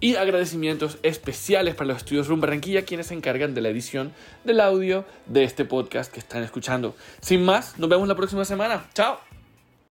Y 0.00 0.14
agradecimientos 0.14 0.98
especiales 1.02 1.74
para 1.74 1.88
los 1.88 1.96
estudios 1.96 2.28
Room 2.28 2.40
Barranquilla, 2.40 2.84
quienes 2.84 3.08
se 3.08 3.14
encargan 3.14 3.54
de 3.54 3.62
la 3.62 3.68
edición 3.68 4.12
del 4.44 4.60
audio 4.60 5.04
de 5.26 5.42
este 5.42 5.64
podcast 5.64 6.12
que 6.12 6.20
están 6.20 6.44
escuchando. 6.44 6.94
Sin 7.20 7.44
más, 7.44 7.76
nos 7.80 7.90
vemos 7.90 8.06
la 8.06 8.14
próxima 8.14 8.44
semana. 8.44 8.86
¡Chao! 8.94 9.27